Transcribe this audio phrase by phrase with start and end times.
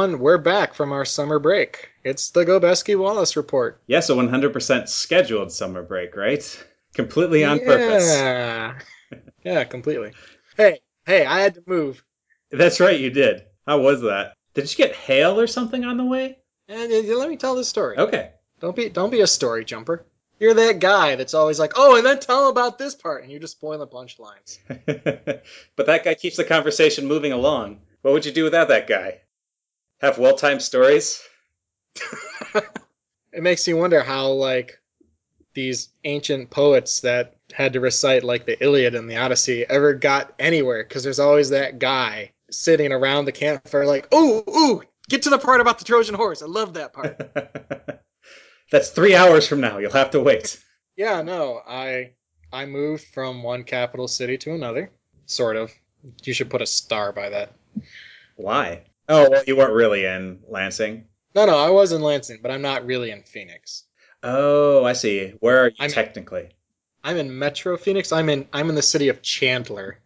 [0.00, 0.22] everyone.
[0.22, 1.90] We're back from our summer break.
[2.04, 3.82] It's the Gobeski Wallace Report.
[3.86, 6.64] Yes, a 100% scheduled summer break, right?
[6.94, 8.10] Completely on purpose.
[8.10, 8.78] Yeah.
[9.44, 10.12] yeah, completely.
[10.56, 12.02] Hey, hey, I had to move.
[12.50, 13.42] That's right, you did.
[13.66, 14.36] How was that?
[14.54, 16.38] Did you get hail or something on the way?
[16.66, 17.98] And uh, let me tell the story.
[17.98, 18.30] Okay.
[18.60, 20.06] Don't be don't be a story jumper.
[20.38, 23.30] You're that guy that's always like, oh, and then tell him about this part, and
[23.30, 24.58] you just spoil the punchlines.
[25.76, 27.80] but that guy keeps the conversation moving along.
[28.00, 29.20] What would you do without that guy?
[30.00, 31.22] Have well timed stories?
[32.54, 34.78] it makes you wonder how like
[35.54, 40.32] these ancient poets that had to recite like the Iliad and the Odyssey ever got
[40.38, 45.30] anywhere because there's always that guy sitting around the campfire like, "Ooh, ooh, get to
[45.30, 46.42] the part about the Trojan horse.
[46.42, 47.20] I love that part."
[48.70, 49.78] That's 3 hours from now.
[49.78, 50.62] You'll have to wait.
[50.96, 51.62] Yeah, no.
[51.66, 52.12] I
[52.52, 54.90] I moved from one capital city to another.
[55.24, 55.72] Sort of.
[56.24, 57.54] You should put a star by that.
[58.36, 58.82] Why?
[59.10, 61.06] Oh, well, you weren't really in Lansing.
[61.34, 63.84] No, no, I was in Lansing, but I'm not really in Phoenix.
[64.22, 65.34] Oh, I see.
[65.40, 66.48] Where are you I'm- technically?
[67.02, 68.12] I'm in Metro Phoenix.
[68.12, 69.98] I'm in I'm in the city of Chandler,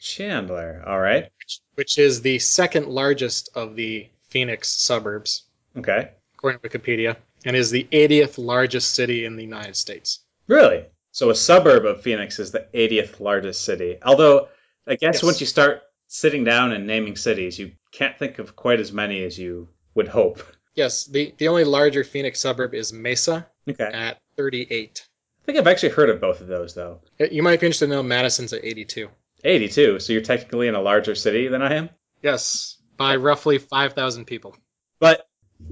[0.00, 0.82] Chandler.
[0.86, 1.28] All right.
[1.74, 5.44] which is the second largest of the Phoenix suburbs,
[5.78, 6.10] Okay.
[6.34, 10.20] according to Wikipedia, and is the 80th largest city in the United States.
[10.46, 10.84] Really?
[11.12, 13.98] So a suburb of Phoenix is the 80th largest city.
[14.02, 14.48] Although,
[14.86, 15.22] I guess Yes.
[15.22, 19.22] once you start sitting down and naming cities, you can't think of quite as many
[19.22, 20.42] as you would hope.
[20.74, 23.84] Yes, the, the only larger Phoenix suburb is Mesa Okay.
[23.84, 25.06] at 38.
[25.06, 27.00] I think I've actually heard of both of those, though.
[27.18, 29.08] You might be interested to know Madison's at 82.
[29.44, 31.90] 82, so you're technically in a larger city than I am?
[32.22, 34.56] Yes, by roughly 5,000 people.
[34.98, 35.26] But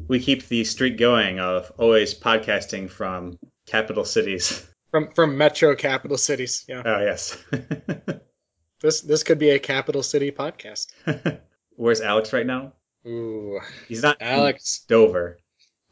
[0.06, 4.66] we keep the streak going of always podcasting from capital cities.
[4.90, 6.64] From from metro capital cities.
[6.68, 6.82] Yeah.
[6.84, 7.36] Oh, yes.
[8.80, 10.88] This this could be a capital city podcast.
[11.76, 12.72] Where's Alex right now?
[13.06, 13.60] Ooh.
[13.88, 14.84] He's not in Alex.
[14.88, 15.38] Dover.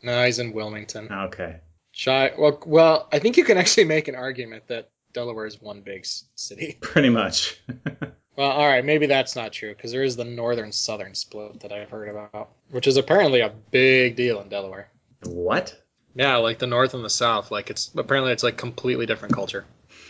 [0.03, 1.11] No, he's in Wilmington.
[1.11, 1.61] Okay.
[1.93, 2.33] Shy.
[2.37, 6.05] Well, well, I think you can actually make an argument that Delaware is one big
[6.35, 6.77] city.
[6.81, 7.61] Pretty much.
[8.37, 11.73] Well, all right, maybe that's not true because there is the northern southern split that
[11.73, 14.91] I've heard about, which is apparently a big deal in Delaware.
[15.25, 15.75] what?
[16.15, 19.65] Yeah, like the north and the south, like it's apparently it's like completely different culture.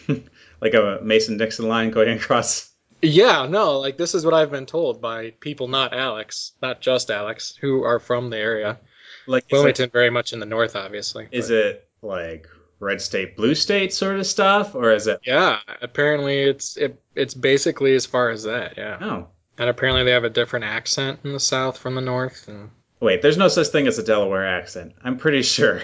[0.61, 2.71] Like a Mason Dixon line going across.
[3.03, 7.11] Yeah, no, like this is what I've been told by people not Alex, not just
[7.11, 8.79] Alex, who are from the area.
[9.27, 11.29] Like, Wilmington it, very much in the north, obviously.
[11.31, 12.47] is but- it like
[12.81, 15.21] red state, blue state sort of stuff, or is it?
[15.27, 18.79] Yeah, apparently it's it, it's basically as far as that.
[18.79, 19.27] Yeah, Oh,
[19.59, 23.21] and apparently they have a different accent in the south from the north, and wait.
[23.21, 24.95] There's no such thing as a Delaware accent.
[25.05, 25.83] I'm pretty sure.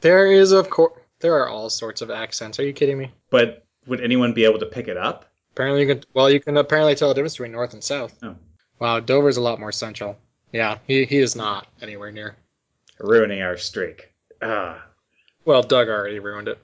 [0.00, 2.60] there is of course there are all sorts of accents.
[2.60, 3.10] Are you kidding me?
[3.30, 5.24] But would anyone be able to pick it up?
[5.50, 6.04] Apparently you can.
[6.14, 8.16] Well, you can apparently tell the difference between north and south.
[8.22, 8.36] Oh.
[8.78, 10.16] Wow, Dover's a lot more central.
[10.52, 12.36] Yeah, he he is not anywhere near.
[13.00, 14.12] Ruining our streak.
[14.40, 14.86] Ah.
[15.44, 16.58] Well, Doug already ruined it.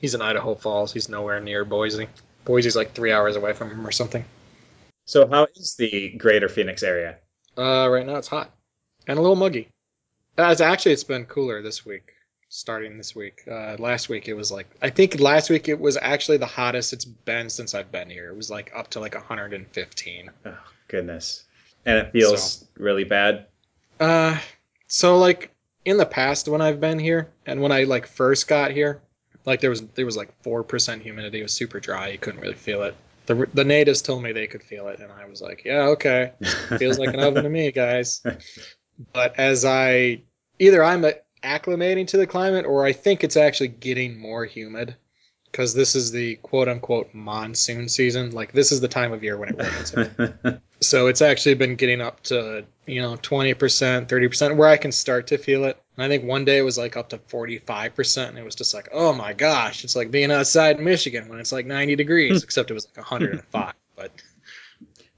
[0.00, 0.92] He's in Idaho Falls.
[0.92, 2.08] He's nowhere near Boise.
[2.44, 4.24] Boise's like three hours away from him or something.
[5.04, 7.18] So how is the greater Phoenix area?
[7.56, 8.50] Uh, right now it's hot
[9.06, 9.68] and a little muggy.
[10.36, 12.14] It's actually it's been cooler this week,
[12.48, 13.42] starting this week.
[13.50, 16.92] Uh, last week it was like I think last week it was actually the hottest
[16.92, 18.28] it's been since I've been here.
[18.28, 20.30] It was like up to like 115.
[20.46, 20.54] Oh,
[20.88, 21.44] goodness.
[21.84, 23.46] And it feels really bad.
[24.00, 24.38] Uh,
[24.86, 25.54] so like
[25.84, 29.02] in the past when I've been here and when I like first got here,
[29.44, 31.40] like there was there was like four percent humidity.
[31.40, 32.08] It was super dry.
[32.08, 32.94] You couldn't really feel it.
[33.26, 36.32] The the natives told me they could feel it, and I was like, yeah, okay.
[36.78, 38.22] feels like an oven to me, guys.
[39.12, 40.22] But as I
[40.58, 41.02] either I'm
[41.42, 44.96] acclimating to the climate or I think it's actually getting more humid
[45.50, 48.30] because this is the quote unquote monsoon season.
[48.30, 50.58] Like this is the time of year when it rains.
[50.80, 55.28] so it's actually been getting up to, you know, 20%, 30% where I can start
[55.28, 55.80] to feel it.
[55.96, 58.74] And I think one day it was like up to 45% and it was just
[58.74, 62.42] like, "Oh my gosh, it's like being outside in Michigan when it's like 90 degrees
[62.44, 64.12] except it was like 105." But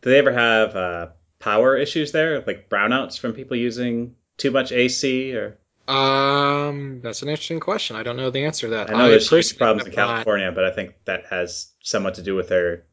[0.01, 1.09] Do they ever have uh,
[1.39, 5.35] power issues there, like brownouts from people using too much AC?
[5.35, 5.59] Or
[5.91, 7.97] Um, that's an interesting question.
[7.97, 8.91] I don't know the answer to that.
[8.91, 12.15] I know there's huge problems in have not- California, but I think that has somewhat
[12.15, 12.85] to do with their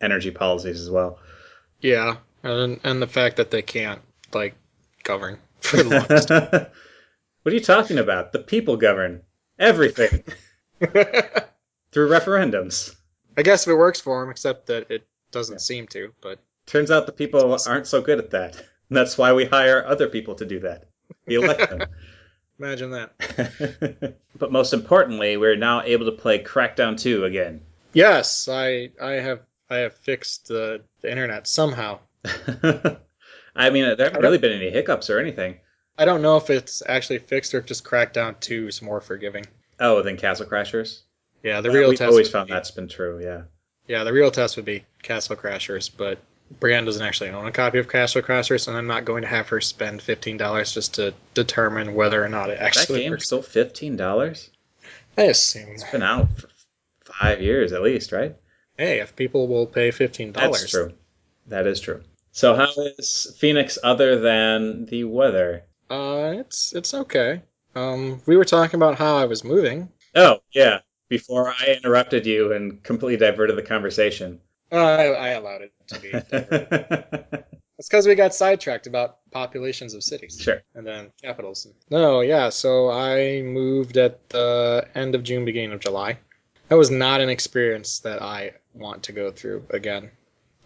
[0.00, 1.18] energy policies as well.
[1.80, 4.00] Yeah, and and the fact that they can't
[4.32, 4.54] like
[5.02, 6.30] govern for the longest.
[7.42, 8.32] what are you talking about?
[8.32, 9.22] The people govern
[9.58, 10.22] everything
[10.80, 12.94] through referendums.
[13.36, 15.58] I guess if it works for them, except that it doesn't Yeah.
[15.58, 16.12] seem to.
[16.20, 18.56] But Turns out the people aren't so good at that.
[18.56, 20.84] And that's why we hire other people to do that.
[21.26, 21.82] We elect them.
[22.58, 24.14] Imagine that.
[24.38, 27.60] but most importantly, we're now able to play Crackdown 2 again.
[27.92, 29.40] Yes, I I have
[29.70, 32.00] I have fixed the, the internet somehow.
[33.56, 35.58] I mean, there haven't really been any hiccups or anything.
[35.96, 39.46] I don't know if it's actually fixed or if just Crackdown 2 is more forgiving.
[39.78, 41.02] Oh, than Castle Crashers.
[41.42, 42.10] Yeah, the real we've test.
[42.10, 43.22] always would found be- that's been true.
[43.22, 43.42] Yeah.
[43.86, 46.18] Yeah, the real test would be Castle Crashers, but
[46.60, 49.48] Brienne doesn't actually own a copy of Castle Crashers, and I'm not going to have
[49.48, 52.98] her spend fifteen dollars just to determine whether or not it actually.
[52.98, 53.26] That game's works.
[53.26, 54.50] still fifteen dollars.
[55.16, 55.70] I assume.
[55.70, 56.48] It's been out for
[57.04, 58.36] five years at least, right?
[58.76, 60.92] Hey, if people will pay fifteen dollars, That's true.
[61.46, 62.02] That is true.
[62.32, 65.62] So, how is Phoenix other than the weather?
[65.88, 67.42] Uh, it's it's okay.
[67.76, 69.88] Um, we were talking about how I was moving.
[70.14, 70.80] Oh, yeah.
[71.08, 74.40] Before I interrupted you and completely diverted the conversation.
[74.72, 77.44] Uh, I, I allowed it to be.
[77.78, 80.38] It's because we got sidetracked about populations of cities.
[80.40, 80.62] sure.
[80.74, 81.66] and then capitals.
[81.90, 82.50] No, yeah.
[82.50, 86.18] So I moved at the end of June, beginning of July.
[86.68, 90.10] That was not an experience that I want to go through again.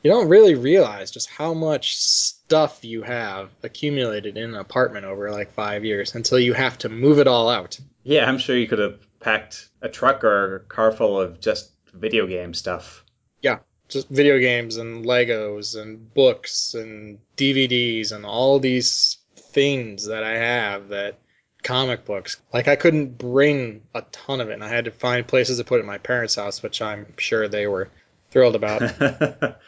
[0.03, 5.31] You don't really realize just how much stuff you have accumulated in an apartment over
[5.33, 7.81] like five years until you have to move it all out.
[8.05, 11.73] Yeah, I'm sure you could have packed a truck or a car full of just
[11.93, 13.05] video game stuff.
[13.89, 20.37] Just video games and Legos and books and DVDs and all these things that I
[20.37, 21.19] have that
[21.63, 22.41] comic books.
[22.53, 25.65] Like I couldn't bring a ton of it and I had to find places to
[25.65, 27.89] put it in my parents' house, which I'm sure they were
[28.31, 28.83] thrilled about.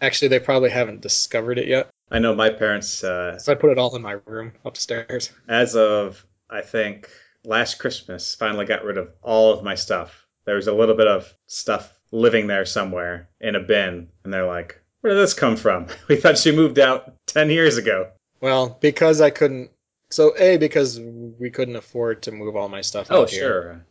[0.00, 1.88] Actually, they probably haven't discovered it yet.
[2.10, 5.30] I know my parents, uh, So I put it all in my room upstairs.
[5.48, 7.08] as of I think
[7.44, 10.26] last Christmas, finally got rid of all of my stuff.
[10.44, 14.46] There was a little bit of stuff living there somewhere in a bin, and they're
[14.46, 15.86] like, "Where did this come from?
[16.08, 18.10] We thought she moved out ten years ago."
[18.40, 19.70] Well, because I couldn't.
[20.10, 23.40] So a because we couldn't afford to move all my stuff out Oh, here.
[23.40, 23.86] sure.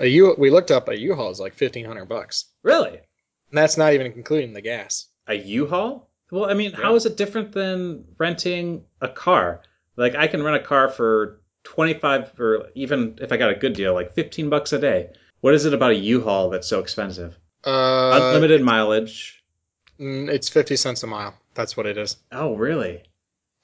[0.00, 2.90] A U we looked up a U-Haul is like fifteen hundred bucks, Really?
[2.98, 5.06] and that's not even including the gas.
[5.28, 6.10] A U-Haul?
[6.32, 6.82] Well, I mean, Yeah.
[6.82, 9.62] how is it different than renting a car?
[9.96, 13.74] Like, I can rent a car for 25 or even if I got a good
[13.74, 15.10] deal, like 15 bucks a day.
[15.40, 17.38] What is it about a U-Haul that's so expensive?
[17.64, 19.42] Uh, Unlimited mileage.
[19.98, 21.34] mm, It's fifty cents a mile.
[21.54, 22.16] That's what it is.
[22.32, 23.02] Oh, really?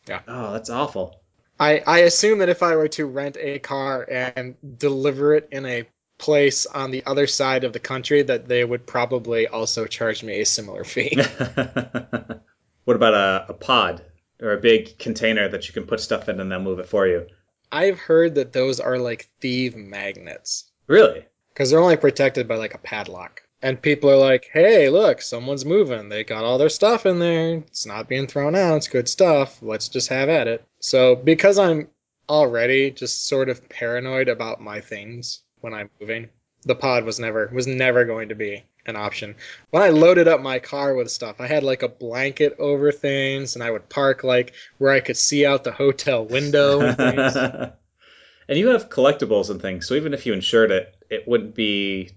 [0.08, 0.20] Yeah.
[0.28, 1.20] Oh, that's awful.
[1.58, 5.66] I I assume that if I were to rent a car and deliver it in
[5.66, 5.86] a
[6.18, 10.40] place on the other side of the country, that they would probably also charge me
[10.40, 11.16] a similar fee.
[12.84, 14.02] what about a, a pod
[14.40, 17.06] or a big container that you can put stuff in and they'll move it for
[17.06, 17.26] you?
[17.72, 21.24] I've heard that those are like thief magnets Really?
[21.52, 23.42] because they're only protected by like a padlock.
[23.62, 26.08] And people are like, "Hey, look, someone's moving.
[26.08, 27.56] They got all their stuff in there.
[27.56, 28.76] It's not being thrown out.
[28.76, 29.58] It's good stuff.
[29.62, 31.88] Let's just have at it." So, because I'm
[32.30, 36.28] already just sort of paranoid about my things when I'm moving,
[36.64, 39.34] the pod was never was never going to be an option.
[39.70, 43.54] When I loaded up my car with stuff, I had like a blanket over things,
[43.54, 47.36] and I would park like where I could see out the hotel window and things.
[48.48, 52.10] and you have collectibles and things, so even if you insured it, it wouldn't be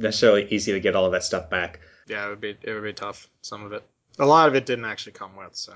[0.00, 1.80] necessarily easy to get all of that stuff back.
[2.06, 3.28] Yeah, it would be it would be tough.
[3.42, 3.82] Some of it,
[4.18, 5.54] a lot of it didn't actually come with.
[5.54, 5.74] So,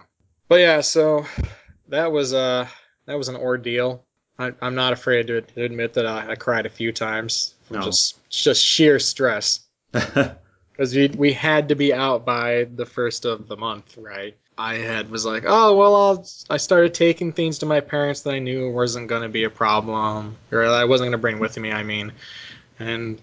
[0.49, 1.27] but yeah, so
[1.89, 2.67] that was uh
[3.07, 4.05] that was an ordeal.
[4.37, 7.83] I, I'm not afraid to, admit that I, I cried a few times from No.
[7.85, 9.61] just just sheer stress
[9.93, 14.37] because we we had to be out by the first of the month, right?
[14.57, 18.35] I had was like, oh well, I'll, I started taking things to my parents that
[18.35, 21.57] I knew wasn't going to be a problem, or I wasn't going to bring with
[21.59, 21.73] me.
[21.73, 22.13] I mean,
[22.79, 23.21] and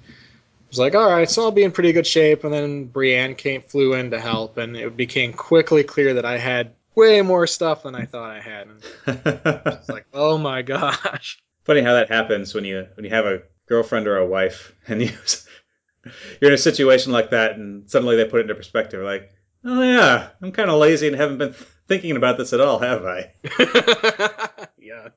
[0.71, 2.43] was like, all right, so I'll be in pretty good shape.
[2.43, 6.37] And then Brienne came flew in to help, and it became quickly clear that I
[6.37, 8.67] had way more stuff than I thought I had.
[8.67, 11.39] And it's like, oh my gosh.
[11.65, 15.01] Funny how that happens when you when you have a girlfriend or a wife and
[15.01, 15.11] you
[16.41, 19.29] you're in a situation like that and suddenly they put it into perspective like,
[19.63, 21.53] "Oh yeah, I'm kind of lazy and haven't been
[21.87, 23.33] thinking about this at all, have I?
[24.79, 25.09] yeah.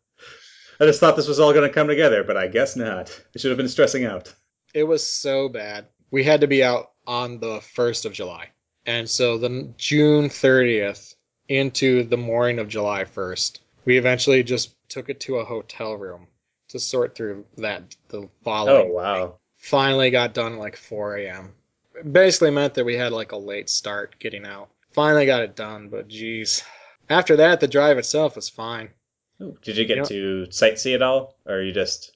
[0.81, 3.09] I just thought this was all going to come together, but I guess not.
[3.35, 4.35] I should have been stressing out."
[4.75, 5.87] It was so bad.
[6.11, 8.49] We had to be out on the 1st of July.
[8.87, 11.15] And so the June 30th
[11.49, 16.27] into the morning of July 1st, we eventually just took it to a hotel room
[16.69, 18.91] to sort through that the following.
[18.91, 19.39] Oh, wow.
[19.57, 21.53] Finally got done at like 4 a.m.
[21.95, 24.69] It basically meant that we had like a late start getting out.
[24.93, 26.63] Finally got it done, but geez.
[27.09, 28.91] After that, the drive itself was fine.
[29.63, 30.07] Did you get Yep.
[30.09, 32.14] to sightsee at all or you just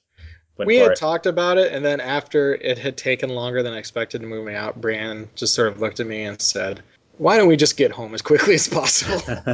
[0.67, 0.97] we for had it?
[0.97, 4.45] talked about it, and then after it had taken longer than I expected to move
[4.45, 6.81] me out, Brienne just sort of looked at me and said,
[7.17, 9.21] "Why don't we just get home as quickly as possible?"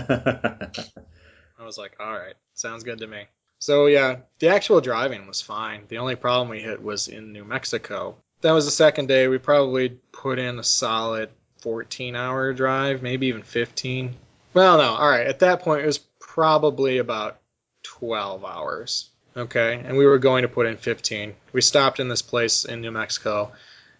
[1.57, 3.25] I was like, "All right, sounds good to me."
[3.59, 5.83] So yeah, the actual driving was fine.
[5.87, 8.17] The only problem we hit was in New Mexico.
[8.41, 9.27] That was the second day.
[9.27, 11.29] We probably put in a solid
[11.63, 14.15] 14-hour drive, maybe even 15,
[14.53, 14.83] Well, no.
[14.83, 15.25] All right.
[15.25, 17.39] At that point, it was probably about
[17.83, 19.09] 12 hours.
[19.37, 19.81] Okay.
[19.83, 21.33] And we were going to put in 15.
[21.53, 23.51] We stopped in this place in New Mexico.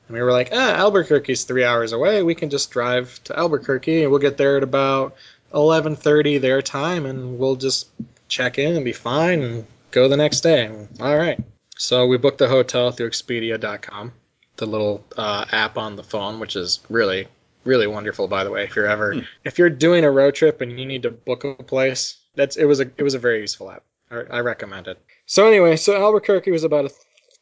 [0.07, 2.23] And we were like, ah, Albuquerque's three hours away.
[2.23, 5.15] We can just drive to Albuquerque and we'll get there at about
[5.53, 7.87] 11:30 their time, and we'll just
[8.27, 10.69] check in and be fine and go the next day.
[10.99, 11.39] All right.
[11.77, 14.11] So we booked the hotel through Expedia.com,
[14.57, 17.27] the little uh, app on the phone, which is really
[17.63, 19.19] really wonderful by the way if you're ever Hmm.
[19.43, 22.65] if you're doing a road trip and you need to book a place that's it
[22.65, 25.95] was a it was a very useful app i, I recommend it so anyway so
[25.95, 26.91] albuquerque was about a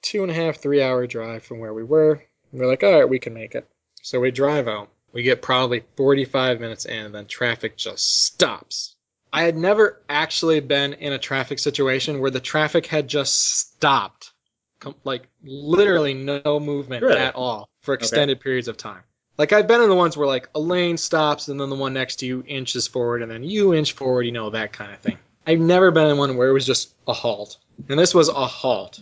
[0.01, 2.21] two and a half three hour drive from where we were.
[2.51, 3.67] We're like all right we can make it.
[4.01, 4.89] So we drive out.
[5.13, 8.95] We get probably 45 minutes in and then traffic just stops.
[9.31, 14.31] I had never actually been in a traffic situation where the traffic had just stopped.
[14.79, 17.17] Com- like literally no movement Really?
[17.17, 19.01] at all for extended periods of time.
[19.37, 21.93] Like I've been in the ones where like a lane stops and then the one
[21.93, 24.99] next to you inches forward and then you inch forward, you know, that kind of
[24.99, 25.17] thing.
[25.45, 27.57] I've never been in one where it was just a halt.
[27.89, 29.01] And this was a halt.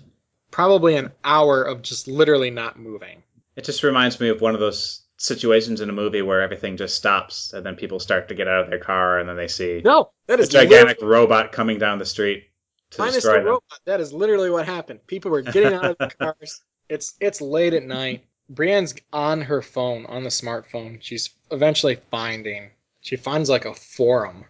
[0.50, 3.24] Probably an hour of just literally not moving.
[3.55, 6.95] It just reminds me of one of those situations in a movie where everything just
[6.95, 9.79] stops and then people start to get out of their car and then they see
[9.86, 12.45] no, that is a gigantic robot coming down the street
[12.89, 13.48] to minus destroy the them.
[13.48, 13.79] robot.
[13.86, 15.05] That is literally what happened.
[15.05, 16.63] People were getting out of the cars.
[16.89, 18.25] It's it's late at night.
[18.50, 20.98] Brienne's on her phone, on the smartphone.
[21.01, 22.71] She's eventually finding.
[23.01, 24.45] She finds like a forum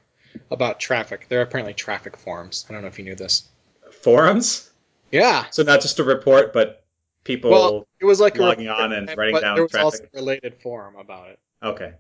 [0.50, 1.28] about traffic.
[1.30, 2.66] There are apparently traffic forums.
[2.70, 3.48] I don't know if you knew this.
[3.92, 4.70] Forums?
[5.12, 5.46] Yeah.
[5.52, 6.84] So not just a report, but
[7.24, 7.52] people.
[7.52, 9.86] Well, it was like logging report, on and writing but down there was traffic.
[9.86, 11.40] also a related forum about it.
[11.64, 11.94] okay.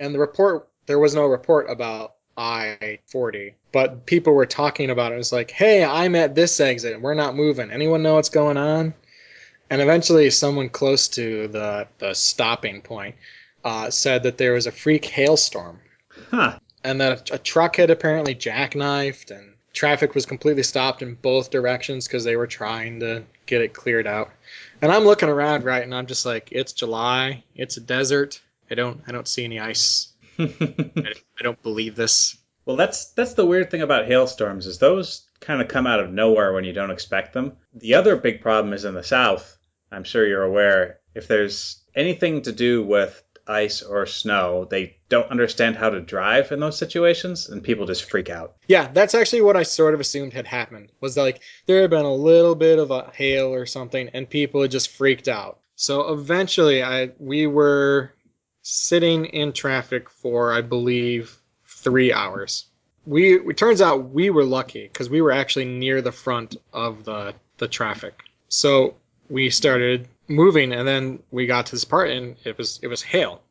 [0.00, 5.12] And the report, there was no report about I 40, but people were talking about
[5.12, 5.16] it.
[5.16, 7.70] It was like, hey, I'm at this exit and we're not moving.
[7.70, 8.94] Anyone know what's going on?
[9.70, 13.14] And eventually, someone close to the, the stopping point
[13.64, 15.78] uh, said that there was a freak hailstorm
[16.30, 16.58] Huh.
[16.84, 21.50] And that a, a truck had apparently jackknifed and traffic was completely stopped in both
[21.50, 24.30] directions because they were trying to get it cleared out.
[24.80, 28.40] And I'm looking around right, and I'm just like, it's July, it's a desert.
[28.70, 30.12] I don't, I don't see any ice.
[30.38, 30.52] I,
[31.38, 32.36] I don't believe this.
[32.64, 36.12] well, that's that's the weird thing about hailstorms is those kind of come out of
[36.12, 37.52] nowhere when you don't expect them.
[37.74, 39.56] The other big problem is in the south.
[39.90, 41.00] I'm sure you're aware.
[41.14, 46.52] If there's anything to do with ice or snow, they don't understand how to drive
[46.52, 48.56] in those situations, and people just freak out.
[48.66, 50.90] Yeah, that's actually what I sort of assumed had happened.
[51.00, 54.62] Was like there had been a little bit of a hail or something, and people
[54.62, 55.58] had just freaked out.
[55.76, 58.12] So eventually, I we were
[58.62, 62.66] sitting in traffic for I believe three hours.
[63.06, 67.04] We it turns out we were lucky because we were actually near the front of
[67.04, 68.14] the the traffic.
[68.48, 68.94] So
[69.28, 73.02] we started moving, and then we got to this part, and it was it was
[73.02, 73.42] hail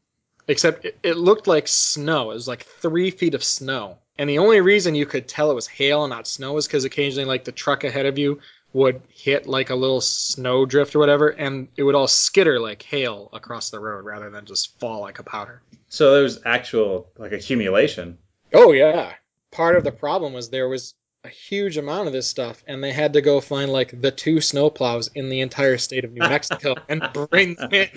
[0.48, 2.32] except it, it looked like snow.
[2.32, 3.98] It was like three feet of snow.
[4.18, 6.86] And the only reason you could tell it was hail and not snow is because
[6.86, 8.40] occasionally, like the truck ahead of you
[8.74, 12.82] would hit like a little snow drift or whatever, and it would all skitter like
[12.84, 15.62] hail across the road rather than just fall like a powder.
[15.90, 18.18] So there was actual like accumulation.
[18.54, 19.14] Oh yeah.
[19.52, 22.92] Part of the problem was there was a huge amount of this stuff, and they
[22.92, 26.76] had to go find like the two snowplows in the entire state of New Mexico
[26.90, 27.90] and bring them in.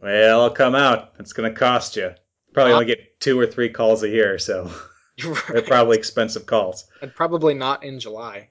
[0.00, 1.14] Well, it'll come out.
[1.18, 2.12] It's going to cost you.
[2.52, 4.70] Probably only get two or three calls a year, so
[5.48, 6.86] they're probably expensive calls.
[7.02, 8.50] and probably not in July.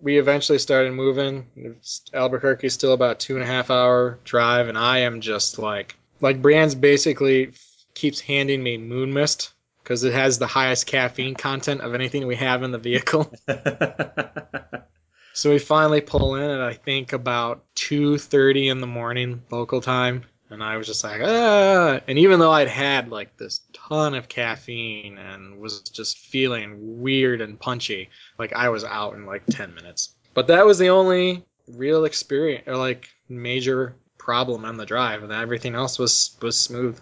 [0.00, 1.46] We eventually started moving.
[1.56, 5.58] It's- Albuquerque's still about a two and a half hour drive, and I am just
[5.58, 7.52] like, like Brienne's basically
[7.94, 9.52] keeps handing me Moon Mist
[9.88, 13.32] because it has the highest caffeine content of anything we have in the vehicle.
[15.32, 19.80] so we finally pull in at I think about two thirty in the morning local
[19.80, 22.00] time, and I was just like, ah.
[22.06, 27.40] And even though I'd had like this ton of caffeine and was just feeling weird
[27.40, 30.10] and punchy, like I was out in like 10 minutes.
[30.34, 35.32] But that was the only real experience or like major problem on the drive and
[35.32, 37.00] everything else was was smooth.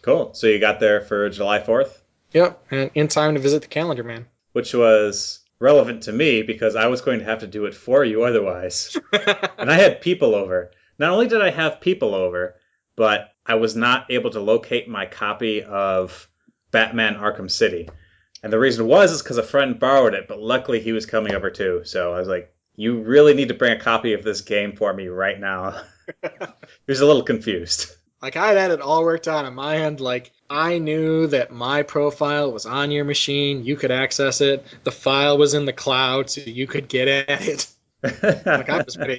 [0.00, 0.32] cool.
[0.32, 1.98] So you got there for July 4th,
[2.32, 4.26] Yep, and in time to visit the calendar man.
[4.52, 8.04] which was relevant to me because I was going to have to do it for
[8.04, 8.96] you otherwise.
[9.58, 10.72] and I had people over.
[10.98, 12.56] Not only did I have people over,
[12.96, 16.28] but I was not able to locate my copy of
[16.70, 17.88] Batman Arkham City.
[18.42, 21.34] And the reason was is because a friend borrowed it, but luckily he was coming
[21.34, 21.82] over too.
[21.84, 24.92] So I was like, "You really need to bring a copy of this game for
[24.92, 25.80] me right now."
[26.22, 26.28] he
[26.88, 27.94] was a little confused.
[28.20, 30.00] like I had it all worked out on my end.
[30.00, 34.62] Like I knew that my profile was on your machine, you could access it.
[34.84, 37.66] The file was in the cloud, so you could get at it.
[38.02, 39.18] like I was ready.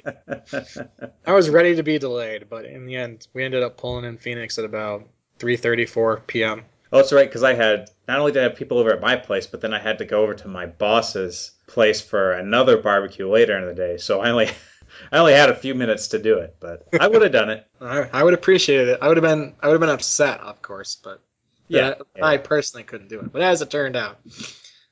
[1.26, 4.16] I was ready to be delayed, but in the end, we ended up pulling in
[4.16, 5.08] Phoenix at about
[5.40, 6.62] 3:34 p.m.
[6.92, 9.16] Oh, that's right, because I had not only did I have people over at my
[9.16, 13.28] place, but then I had to go over to my boss's place for another barbecue
[13.28, 13.96] later in the day.
[13.96, 14.50] So I only
[15.12, 17.66] I only had a few minutes to do it, but I would have done it.
[17.80, 18.98] I, I would appreciate it.
[19.02, 21.20] I would have been I would have been upset, of course, but
[21.68, 23.32] Yeah, I, I personally couldn't do it.
[23.32, 24.18] But as it turned out,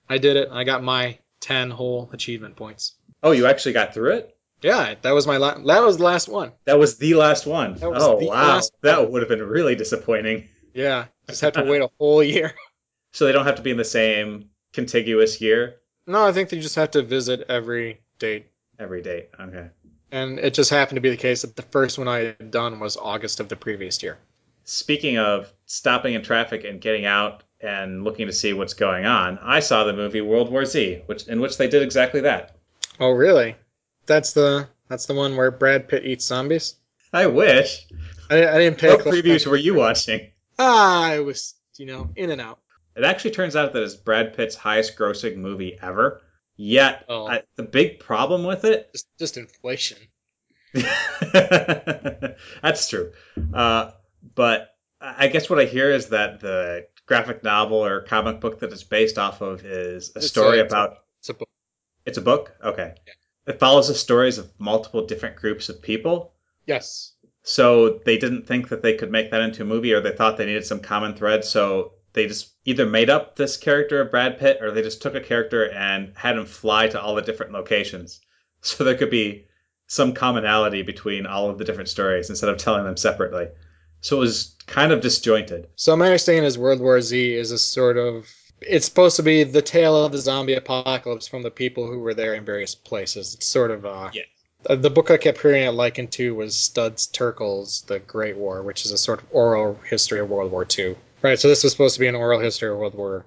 [0.08, 0.48] I did it.
[0.50, 2.94] I got my ten whole achievement points.
[3.22, 4.36] Oh, you actually got through it?
[4.62, 6.52] Yeah, that was my la- that was the last one.
[6.66, 7.78] That was the last one.
[7.82, 10.48] Oh wow, last that would have been really disappointing.
[10.74, 12.54] Yeah, just had to wait a whole year.
[13.12, 16.60] So they don't have to be in the same contiguous year No, I think they
[16.60, 18.46] just have to visit every date.
[18.78, 19.28] Every date.
[19.38, 19.68] Okay.
[20.12, 22.78] And it just happened to be the case that the first one I had done
[22.78, 24.18] was August of the previous year.
[24.64, 29.38] Speaking of stopping in traffic and getting out and looking to see what's going on,
[29.42, 32.56] I saw the movie World War Z, which in which they did exactly that.
[33.00, 33.56] Oh, really?
[34.04, 36.74] That's the that's the one where Brad Pitt eats zombies.
[37.12, 37.86] I wish.
[38.30, 38.90] I, I didn't pay.
[38.90, 40.30] What previews were you watching?
[40.58, 42.58] Ah, I was you know in and out.
[42.94, 46.20] It actually turns out that it's Brad Pitt's highest grossing movie ever.
[46.56, 47.26] Yet, Oh.
[47.26, 49.98] I, the big problem with it Just just inflation.
[51.32, 53.12] That's true.
[53.52, 53.90] Uh,
[54.34, 54.68] but
[55.00, 58.84] I guess what I hear is that the graphic novel or comic book that it's
[58.84, 60.98] based off of is a It's story a- it's a- about.
[61.20, 61.48] It's a book.
[62.04, 62.52] It's a book?
[62.64, 62.94] Okay.
[63.46, 66.32] It follows the stories of multiple different groups of people.
[66.66, 67.12] Yes.
[67.42, 70.36] So they didn't think that they could make that into a movie or they thought
[70.36, 71.44] they needed some common thread.
[71.44, 75.14] So they just either made up this character of Brad Pitt or they just took
[75.14, 78.20] a character and had him fly to all the different locations.
[78.64, 79.46] So there could be
[79.88, 83.48] some commonality between all of the different stories instead of telling them separately.
[84.02, 85.66] So it was kind of disjointed.
[85.74, 88.28] So my understanding is World War Z is a sort of
[88.60, 92.14] it's supposed to be the tale of the zombie apocalypse from the people who were
[92.14, 93.34] there in various places.
[93.34, 94.22] It's sort of uh Yeah.
[94.68, 98.62] Uh, The book I kept hearing it likened to was Studs Terkel's The Great War,
[98.62, 100.96] which is a sort of oral history of World War II.
[101.22, 103.24] Right, so this was supposed to be an oral history of World War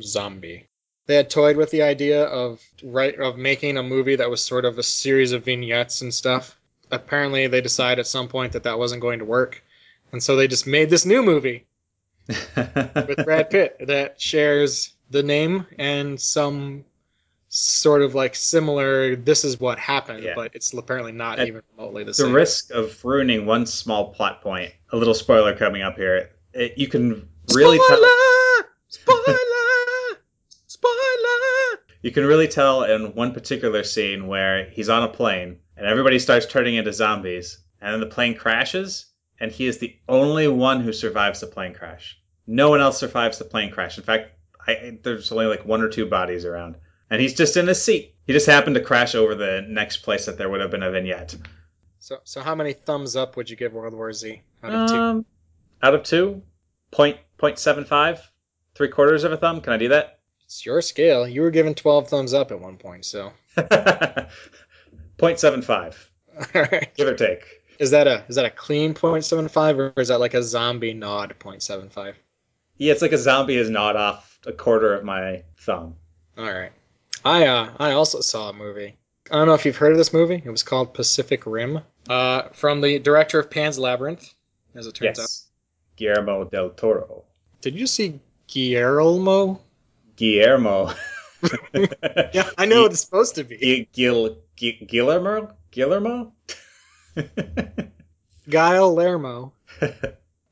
[0.00, 0.66] Zombie.
[1.06, 4.66] They had toyed with the idea of right of making a movie that was sort
[4.66, 6.58] of a series of vignettes and stuff.
[6.90, 9.62] Apparently, they decided at some point that that wasn't going to work,
[10.12, 11.66] and so they just made this new movie
[12.28, 16.84] with Brad Pitt that shares the name and some
[17.48, 19.16] sort of like similar.
[19.16, 20.34] This is what happened, Yeah.
[20.34, 22.24] but it's apparently not And even remotely the same.
[22.26, 22.34] the same.
[22.34, 26.88] risk of ruining one small plot point, a little spoiler coming up here, it, you
[26.88, 27.96] can really tell.
[27.96, 30.18] spoiler, spoiler,
[30.66, 31.80] spoiler.
[32.02, 36.18] You can really tell in one particular scene where he's on a plane and everybody
[36.18, 39.06] starts turning into zombies, and then the plane crashes,
[39.40, 42.18] and he is the only one who survives the plane crash.
[42.46, 43.96] No one else survives the plane crash.
[43.98, 44.32] In fact,
[44.66, 46.76] I, there's only like one or two bodies around,
[47.10, 48.14] and he's just in his seat.
[48.26, 50.90] He just happened to crash over the next place that there would have been a
[50.90, 51.34] vignette.
[51.98, 54.98] So, so how many thumbs up would you give World War Z out of two?
[54.98, 55.26] Um,
[55.82, 56.42] out of two,
[56.90, 58.20] point point seven five,
[58.74, 59.60] three quarters of a thumb.
[59.60, 60.20] Can I do that?
[60.44, 61.26] It's your scale.
[61.28, 63.32] You were given twelve thumbs up at one point, so.
[65.18, 66.10] Point seven five,
[66.54, 66.94] All right.
[66.94, 67.44] give or take.
[67.78, 71.34] Is that a is that a clean 0.75 or is that like a zombie nod
[71.38, 72.14] 0.75?
[72.76, 75.96] Yeah, it's like a zombie is gnawed off a quarter of my thumb.
[76.36, 76.72] All right.
[77.24, 78.96] I uh I also saw a movie.
[79.30, 80.42] I don't know if you've heard of this movie.
[80.42, 81.80] It was called Pacific Rim.
[82.08, 84.32] Uh, from the director of Pan's Labyrinth,
[84.74, 85.22] as it turns out.
[85.22, 85.46] Yes,
[85.96, 87.24] Guillermo del Toro.
[87.60, 89.60] Did you see Guillermo?
[90.16, 90.92] Guillermo.
[91.72, 93.88] Yeah, I know what it's supposed to be.
[93.92, 95.54] Gil, Gil, Gil, Guillermo.
[95.70, 96.32] Guillermo.
[98.50, 99.52] Guile Lermo.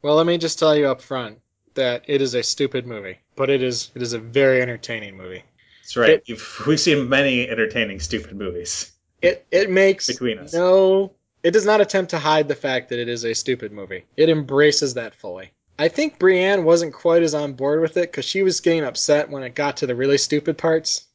[0.02, 1.40] Well, let me just tell you up front
[1.74, 5.42] that it is a stupid movie, but it is it is a very entertaining movie.
[5.86, 6.22] That's right.
[6.26, 8.90] You've, we've seen many entertaining stupid movies.
[9.22, 10.52] It it makes Between us.
[10.52, 11.12] no.
[11.44, 14.04] It does not attempt to hide the fact that it is a stupid movie.
[14.16, 15.52] It embraces that fully.
[15.78, 19.30] I think Brienne wasn't quite as on board with it because she was getting upset
[19.30, 21.06] when it got to the really stupid parts.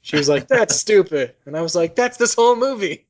[0.00, 3.06] She was like, "That's stupid," and I was like, "That's this whole movie."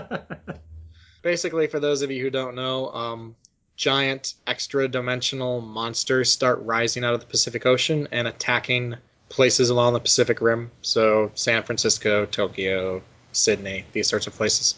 [1.22, 3.36] Basically, for those of you who don't know, um,
[3.76, 8.96] giant extra-dimensional monsters start rising out of the Pacific Ocean and attacking
[9.28, 10.70] places along the Pacific Rim.
[10.82, 14.74] So, San Francisco, Tokyo, Sydney, these sorts of places.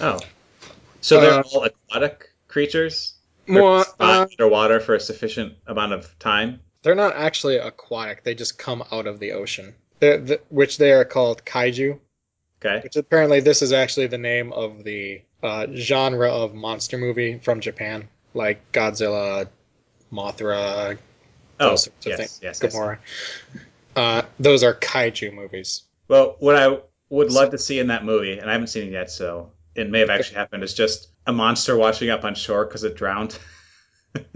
[0.00, 0.20] oh,
[1.00, 3.14] so they're Uh, all aquatic creatures.
[3.46, 6.60] They're More, uh, underwater for a sufficient amount of time.
[6.82, 10.92] they're not actually aquatic; they just come out of the ocean, They're- th- which they
[10.92, 11.98] are called kaiju.
[12.60, 12.80] Okay.
[12.82, 17.60] Which apparently this is actually the name of the uh, genre of monster movie from
[17.60, 19.48] Japan, like Godzilla,
[20.12, 20.98] Mothra,
[21.60, 22.40] Oh, those sorts of yes, things.
[22.42, 22.74] yes, yes.
[22.74, 22.98] Gamera.
[23.98, 25.82] Uh, those are kaiju movies.
[26.06, 26.78] Well, what I
[27.10, 29.90] would love to see in that movie, and I haven't seen it yet, so it
[29.90, 33.36] may have actually happened, is just a monster washing up on shore because it drowned.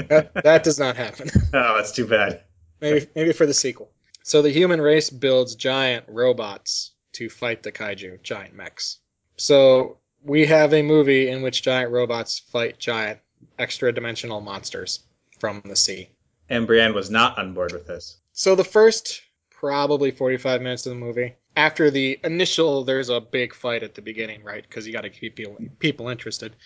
[0.08, 1.30] That, that does not happen.
[1.54, 2.42] oh, that's too bad.
[2.80, 3.92] maybe maybe for the sequel.
[4.24, 8.98] So the human race builds giant robots to fight the kaiju, giant mechs.
[9.36, 13.20] So we have a movie in which giant robots fight giant
[13.60, 15.04] extra dimensional monsters
[15.38, 16.08] from the sea.
[16.48, 18.16] And Brienne was not on board with this.
[18.32, 19.22] So the first
[19.62, 24.02] probably 45 minutes of the movie, after the initial, there's a big fight at the
[24.02, 24.64] beginning, right?
[24.68, 25.38] Because you got to keep
[25.78, 26.56] people, interested.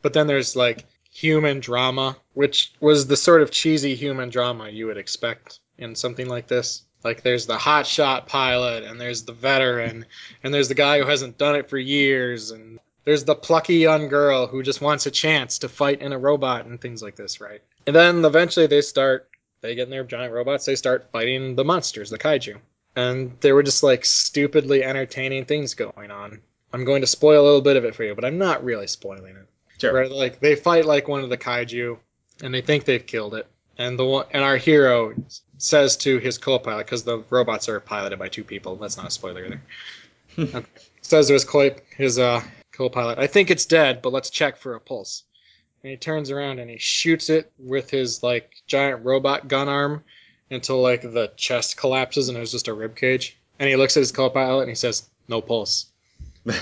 [0.00, 4.86] But then there's like human drama, which was the sort of cheesy human drama you
[4.86, 6.82] would expect in something like this.
[7.04, 10.06] Like there's the hotshot pilot, and there's the veteran,
[10.42, 14.08] and there's the guy who hasn't done it for years, and there's the plucky young
[14.08, 17.40] girl who just wants a chance to fight in a robot and things like this,
[17.40, 17.62] right?
[17.86, 19.29] And then eventually they start,
[19.60, 22.58] they get in their giant robots, they start fighting the monsters, the kaiju.
[22.96, 26.40] And there were just like stupidly entertaining things going on.
[26.72, 28.86] I'm going to spoil a little bit of it for you, but I'm not really
[28.86, 29.46] spoiling it.
[29.80, 29.92] Sure.
[29.92, 31.98] Where like they fight like one of the kaiju,
[32.42, 33.46] and they think they've killed it,
[33.78, 35.14] and the one and our hero
[35.58, 38.76] says to his co-pilot because the robots are piloted by two people.
[38.76, 40.64] That's not a spoiler either.
[41.02, 42.42] Says to his co his uh,
[42.72, 45.24] co-pilot, "I think it's dead, but let's check for a pulse."
[45.82, 50.04] And he turns around and he shoots it with his like giant robot gun arm
[50.50, 53.38] until like the chest collapses and there's just a rib cage.
[53.58, 55.86] And he looks at his co-pilot and he says, "No pulse."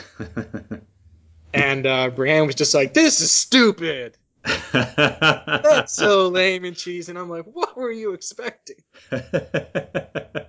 [1.54, 4.16] And uh, Brienne was just like, "This is stupid.
[4.72, 8.76] That's so lame and cheesy." And I'm like, "What were you expecting?"
[9.10, 10.44] the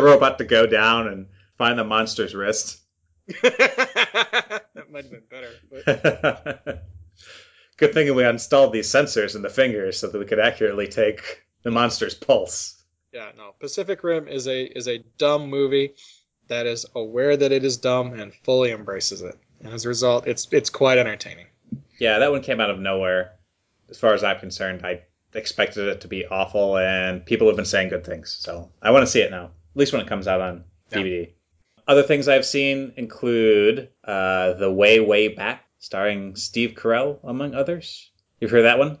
[0.00, 1.26] robot to go down and
[1.58, 2.80] find the monster's wrist.
[3.42, 5.50] that might have been better.
[6.64, 6.84] But
[7.76, 11.42] Good thing we installed these sensors in the fingers so that we could accurately take
[11.62, 12.82] the monster's pulse.
[13.12, 13.54] yeah, no.
[13.58, 15.94] Pacific Rim is a is a dumb movie
[16.48, 19.34] that is aware that it is dumb and fully embraces it.
[19.60, 21.46] And as a result, it's it's quite entertaining.
[21.98, 23.32] Yeah, that one came out of nowhere.
[23.90, 25.02] As far as I'm concerned, I
[25.34, 28.30] expected it to be awful, and people have been saying good things.
[28.40, 30.98] So I want to see it now, at least when it comes out on Yeah.
[30.98, 31.32] DVD.
[31.88, 38.10] Other things I've seen include uh, The Way, Way Back, starring Steve Carell, among others.
[38.40, 38.98] You've heard that one?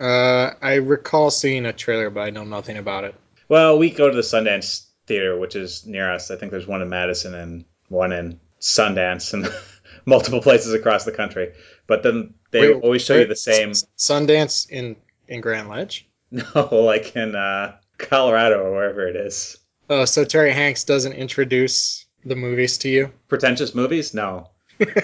[0.00, 3.14] Uh, I recall seeing a trailer, but I know nothing about it.
[3.48, 6.32] Well, we go to the Sundance Theater, which is near us.
[6.32, 9.48] I think there's one in Madison and one in Sundance and
[10.06, 11.52] multiple places across the country.
[11.86, 13.70] But then they Wait, always show you the same.
[13.70, 14.96] Sundance in
[15.28, 16.08] in Grand Ledge.
[16.32, 19.56] No, like in uh, Colorado or wherever it is.
[19.88, 23.12] Oh, so Terry Hanks doesn't introduce the movies to you?
[23.28, 24.14] Pretentious movies?
[24.14, 24.50] No.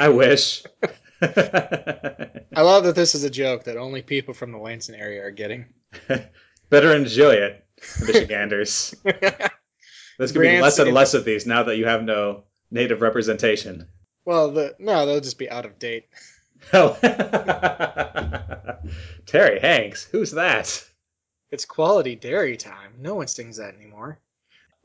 [0.01, 0.65] I wish.
[1.23, 5.31] I love that this is a joke that only people from the Lansing area are
[5.31, 5.67] getting.
[6.71, 7.65] Better enjoy it,
[8.01, 8.95] Michiganders.
[9.05, 13.03] There's going to be less and less of these now that you have no native
[13.03, 13.87] representation.
[14.25, 16.09] well, the no, they'll just be out of date.
[16.73, 16.97] Oh.
[19.27, 20.85] Terry Hanks, who's that?
[21.51, 22.95] It's quality dairy time.
[22.99, 24.19] No one sings that anymore.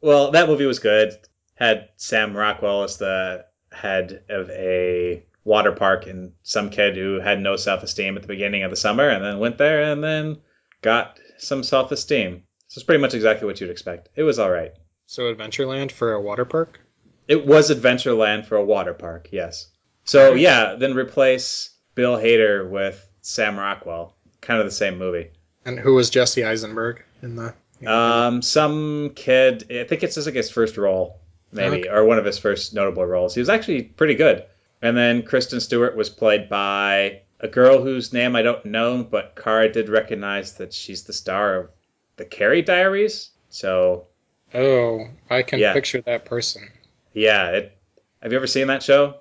[0.02, 1.16] Well, that movie was good.
[1.56, 7.40] Had Sam Rockwell as the head of a water park and some kid who had
[7.40, 10.42] no self esteem at the beginning of the summer and then went there and then
[10.82, 12.44] got some self esteem.
[12.68, 14.10] So it's pretty much exactly what you'd expect.
[14.16, 14.74] It was all right.
[15.06, 16.82] So Adventureland for a water park.
[17.28, 19.70] It was Adventureland for a water park, yes.
[20.04, 24.16] So yeah, then replace Bill Hader with Sam Rockwell.
[24.42, 25.32] Kind of the same movie.
[25.64, 27.54] And who was Jesse Eisenberg in the?
[27.86, 29.66] Um, some kid.
[29.72, 31.20] I think it's just like his first role,
[31.52, 33.34] maybe, or one of his first notable roles.
[33.34, 34.46] He was actually pretty good.
[34.82, 39.36] And then Kristen Stewart was played by a girl whose name I don't know, but
[39.42, 41.70] Kara did recognize that she's the star of
[42.18, 43.32] the Carrie Diaries.
[43.50, 44.08] So
[44.54, 45.74] oh, I can Yeah.
[45.74, 46.70] picture that person.
[47.14, 47.78] yeah, it.
[48.22, 49.16] Have you ever seen that show?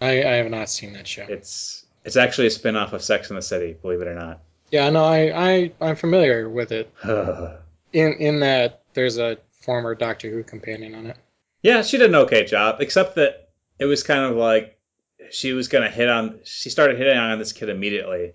[0.00, 1.26] I, I have not seen that show.
[1.28, 4.40] It's it's actually a spin-off of Sex in the City, believe it or not.
[4.70, 6.92] Yeah, no, I, I I'm familiar with it.
[7.92, 11.16] In in that there's a former Doctor Who companion on it.
[11.62, 14.77] Yeah, she did an okay job, except that it was kind of like
[15.30, 16.40] she was gonna hit on.
[16.44, 18.34] She started hitting on this kid immediately,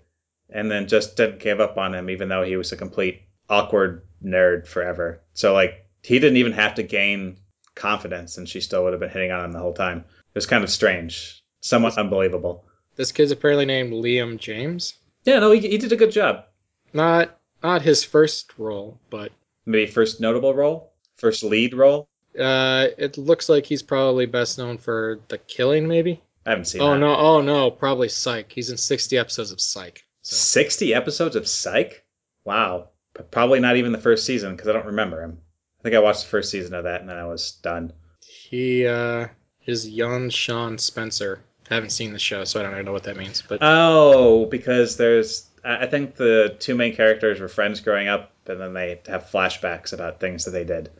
[0.50, 4.02] and then just didn't give up on him, even though he was a complete awkward
[4.24, 5.20] nerd forever.
[5.34, 7.38] So like he didn't even have to gain
[7.74, 9.98] confidence, and she still would have been hitting on him the whole time.
[9.98, 12.64] It was kind of strange, somewhat unbelievable.
[12.96, 14.94] This kid's apparently named Liam James.
[15.24, 16.44] Yeah, no, he, he did a good job.
[16.92, 19.32] Not not his first role, but
[19.66, 22.06] Maybe first notable role, first lead role.
[22.38, 26.22] uh, it looks like he's probably best known for The Killing, maybe.
[26.46, 26.82] I haven't seen.
[26.82, 26.98] Oh that.
[26.98, 28.52] no, oh no, probably Psych.
[28.52, 30.04] He's in 60 episodes of Psych.
[30.22, 32.04] So 60 episodes of Psych?
[32.44, 32.90] Wow.
[33.30, 35.38] Probably not even the first season because I don't remember him.
[35.80, 37.92] I think I watched the first season of that and then I was done.
[38.20, 39.28] he uh,
[39.66, 41.40] is young Sean Spencer.
[41.70, 43.42] I haven't seen the show, so I don't even know what that means.
[43.46, 48.60] But Oh, because there's I think the two main characters were friends growing up, and
[48.60, 50.90] then they have flashbacks about things that they did.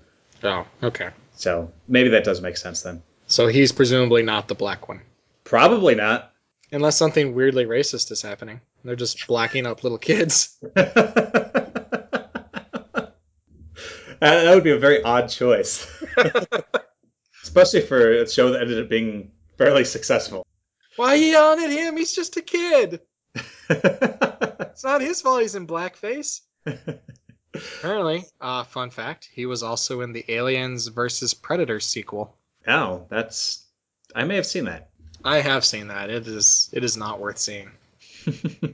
[0.43, 1.11] Oh, okay.
[1.37, 3.03] So maybe that does make sense then.
[3.27, 5.03] So he's presumably not the black one.
[5.45, 6.33] Probably not.
[6.73, 8.61] Unless something weirdly racist is happening.
[8.83, 10.59] They're just blacking up little kids.
[10.75, 10.95] That
[14.21, 15.87] that would be a very odd choice,
[17.43, 20.45] especially for a show that ended up being fairly successful.
[20.97, 21.97] Why are you yelling at him?
[21.97, 23.01] He's just a kid.
[24.75, 26.41] It's not his fault he's in blackface.
[27.55, 32.37] Apparently, uh, fun fact, he was also in the Aliens versus Predator sequel.
[32.67, 33.65] oh, that's.
[34.17, 34.91] I may have seen that.
[35.25, 36.11] I have seen that.
[36.11, 37.71] It is it is not worth seeing.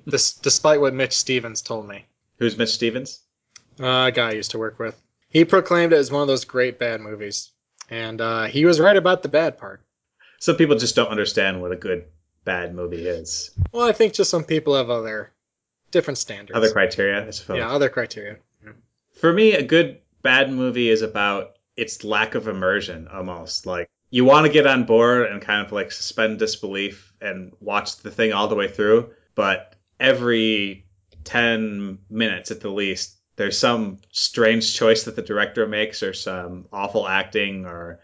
[0.07, 2.05] This, despite what Mitch Stevens told me.
[2.39, 3.21] Who's Mitch Stevens?
[3.81, 5.01] Uh, a guy I used to work with.
[5.29, 7.51] He proclaimed it as one of those great bad movies.
[7.89, 9.83] And uh, he was right about the bad part.
[10.39, 12.05] Some people just don't understand what a good
[12.45, 13.51] bad movie is.
[13.73, 15.33] Well, I think just some people have other
[15.91, 16.57] different standards.
[16.57, 17.59] Other criteria, I suppose.
[17.59, 18.37] yeah, other criteria.
[19.15, 23.67] For me, a good bad movie is about its lack of immersion almost.
[23.67, 27.96] Like you want to get on board and kind of like suspend disbelief and watch
[27.99, 30.85] the thing all the way through, but every
[31.25, 36.66] 10 minutes at the least, there's some strange choice that the director makes or some
[36.73, 38.01] awful acting or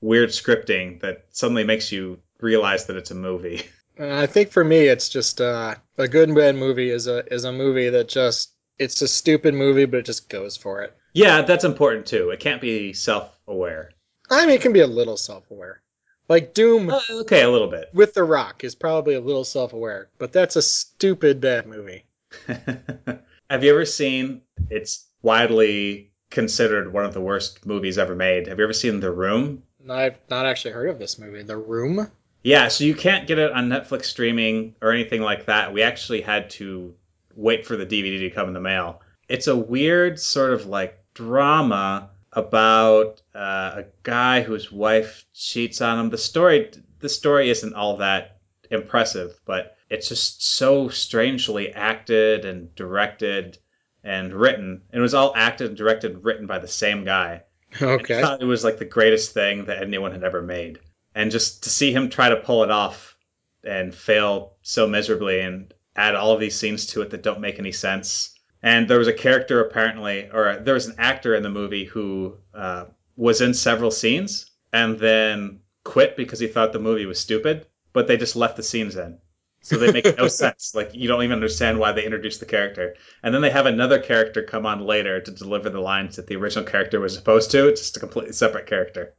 [0.00, 3.66] weird scripting that suddenly makes you realize that it's a movie.
[4.00, 7.42] I think for me, it's just uh, a good and bad movie is a is
[7.42, 10.96] a movie that just it's a stupid movie, but it just goes for it.
[11.14, 12.30] yeah, that's important too.
[12.30, 13.90] It can't be self-aware.
[14.30, 15.82] I mean, it can be a little self aware.
[16.28, 17.88] Like Doom Uh, okay, a little bit.
[17.94, 22.04] with The Rock is probably a little self aware, but that's a stupid bad movie.
[22.46, 24.42] Have you ever seen?
[24.68, 28.46] It's widely considered one of the worst movies ever made.
[28.46, 29.62] Have you ever seen The Room?
[29.88, 31.42] I've not actually heard of this movie.
[31.42, 32.10] The Room.
[32.42, 35.72] Yeah, so you can't get it on Netflix streaming or anything like that.
[35.72, 36.94] We actually had to
[37.34, 39.00] wait for the DVD to come in the mail.
[39.28, 45.98] It's a weird sort of like drama about uh, a guy whose wife cheats on
[45.98, 46.10] him.
[46.10, 46.70] The story,
[47.00, 48.38] the story isn't all that
[48.70, 53.58] impressive, but it's just so strangely acted and directed
[54.04, 54.82] and written.
[54.92, 57.42] It was all acted, and directed, and written by the same guy.
[57.80, 58.20] I Okay.
[58.20, 60.78] thought it was like the greatest thing that anyone had ever made.
[61.14, 63.16] And just to see him try to pull it off
[63.64, 67.58] and fail so miserably and add all of these scenes to it that don't make
[67.58, 68.37] any sense.
[68.62, 72.36] And there was a character apparently, or there was an actor in the movie who
[72.54, 77.66] uh, was in several scenes and then quit because he thought the movie was stupid,
[77.92, 79.18] but they just left the scenes in.
[79.62, 80.74] So they make no sense.
[80.74, 82.94] Like you don't even understand why they introduced the character.
[83.22, 86.36] And then they have another character come on later to deliver the lines that the
[86.36, 87.68] original character was supposed to.
[87.68, 89.14] It's just a completely separate character.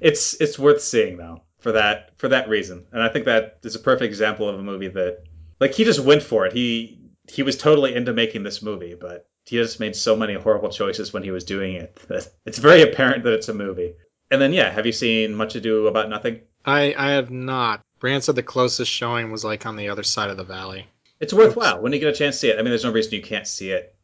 [0.00, 2.86] It's it's worth seeing though for that for that reason.
[2.92, 5.24] And I think that is a perfect example of a movie that
[5.60, 6.52] like he just went for it.
[6.52, 6.99] He
[7.30, 11.12] he was totally into making this movie, but he just made so many horrible choices
[11.12, 13.94] when he was doing it that it's very apparent that it's a movie.
[14.30, 16.40] And then yeah, have you seen Much Ado About Nothing?
[16.64, 17.82] I I have not.
[17.98, 20.86] Brienne said the closest showing was like on the other side of the valley.
[21.18, 22.54] It's worthwhile when you get a chance to see it.
[22.54, 23.94] I mean, there's no reason you can't see it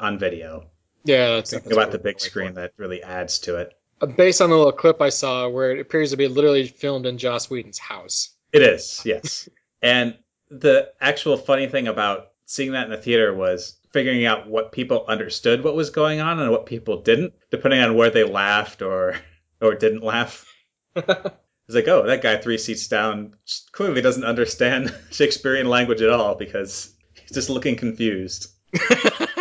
[0.00, 0.66] on video.
[1.04, 3.74] Yeah, that's Something that's about the big screen that really adds to it.
[4.00, 7.06] Uh, Based on the little clip I saw, where it appears to be literally filmed
[7.06, 8.30] in Joss Whedon's house.
[8.52, 9.48] It is, yes.
[9.82, 10.16] and
[10.50, 15.04] the actual funny thing about seeing that in the theater was figuring out what people
[15.06, 19.16] understood what was going on and what people didn't, depending on where they laughed or
[19.60, 20.50] or didn't laugh.
[21.66, 23.36] It's like, oh, that guy three seats down
[23.72, 28.48] clearly doesn't understand Shakespearean language at all because he's just looking confused.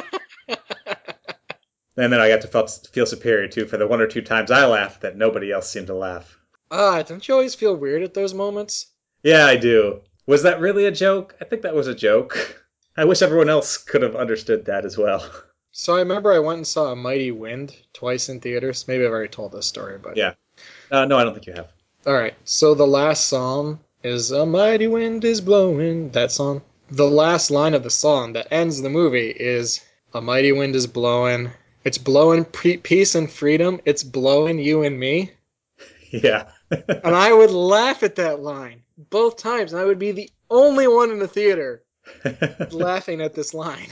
[1.96, 4.50] And then I got to feel, feel superior too for the one or two times
[4.50, 6.40] I laughed that nobody else seemed to laugh.
[6.72, 8.88] Ah, don't you always feel weird at those moments?
[9.22, 10.02] Yeah, I do.
[10.26, 11.36] Was that really a joke?
[11.40, 12.63] I think that was a joke.
[12.96, 15.30] I wish everyone else could have understood that as well.
[15.76, 18.88] So I remember I went and saw A Mighty Wind twice in theaters.
[18.88, 20.36] Maybe I've already told this story, but Yeah.
[20.92, 21.72] Uh, no, I don't think you have.
[22.06, 22.36] All right.
[22.46, 26.62] So the last psalm is "A mighty wind is blowing." That song.
[26.92, 29.82] The last line of the song that ends the movie is
[30.14, 31.50] "A mighty wind is blowing.
[31.84, 33.82] It's blowing pre- peace and freedom.
[33.84, 35.32] It's blowing you and me."
[36.12, 36.52] Yeah.
[36.70, 40.88] And I would laugh at that line both times, and I would be the only
[40.88, 41.82] one in the theater
[42.70, 43.90] laughing at this line.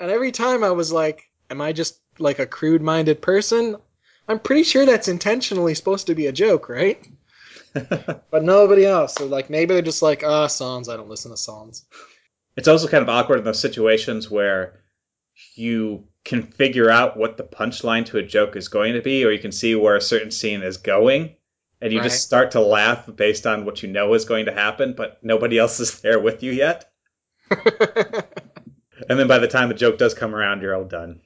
[0.00, 3.76] And every time I was like, "Am I just like a crude-minded person?"
[4.28, 7.06] I'm pretty sure that's intentionally supposed to be a joke, right?
[8.30, 9.14] But nobody else.
[9.14, 10.88] So like maybe they're just like, ah, songs.
[10.88, 11.84] I don't listen to songs.
[12.56, 14.80] it's also kind of awkward in those situations where
[15.54, 19.30] you can figure out what the punchline to a joke is going to be, or
[19.32, 21.36] you can see where a certain scene is going,
[21.80, 22.04] and you Right.
[22.04, 25.58] just start to laugh based on what you know is going to happen, but nobody
[25.58, 26.87] else is there with you yet.
[29.08, 31.20] and then by the time the joke does come around, you're all done.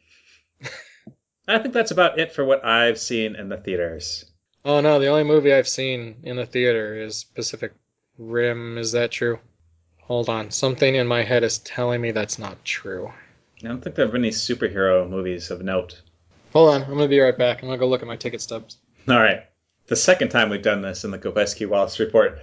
[1.48, 4.24] I think that's about it for what I've seen in the theaters.
[4.64, 7.72] Oh no, the only movie I've seen in the theater is Pacific
[8.16, 8.78] Rim.
[8.78, 9.40] Is that true?
[10.02, 10.50] Hold on.
[10.50, 13.10] Something in my head is telling me that's not true.
[13.64, 16.00] I don't think there have been any superhero movies of note.
[16.52, 16.82] Hold on.
[16.82, 17.62] I'm going to be right back.
[17.62, 18.76] I'm going to go look at my ticket stubs.
[19.08, 19.44] All right.
[19.86, 22.38] The second time we've done this in the Gobeski Wallace report.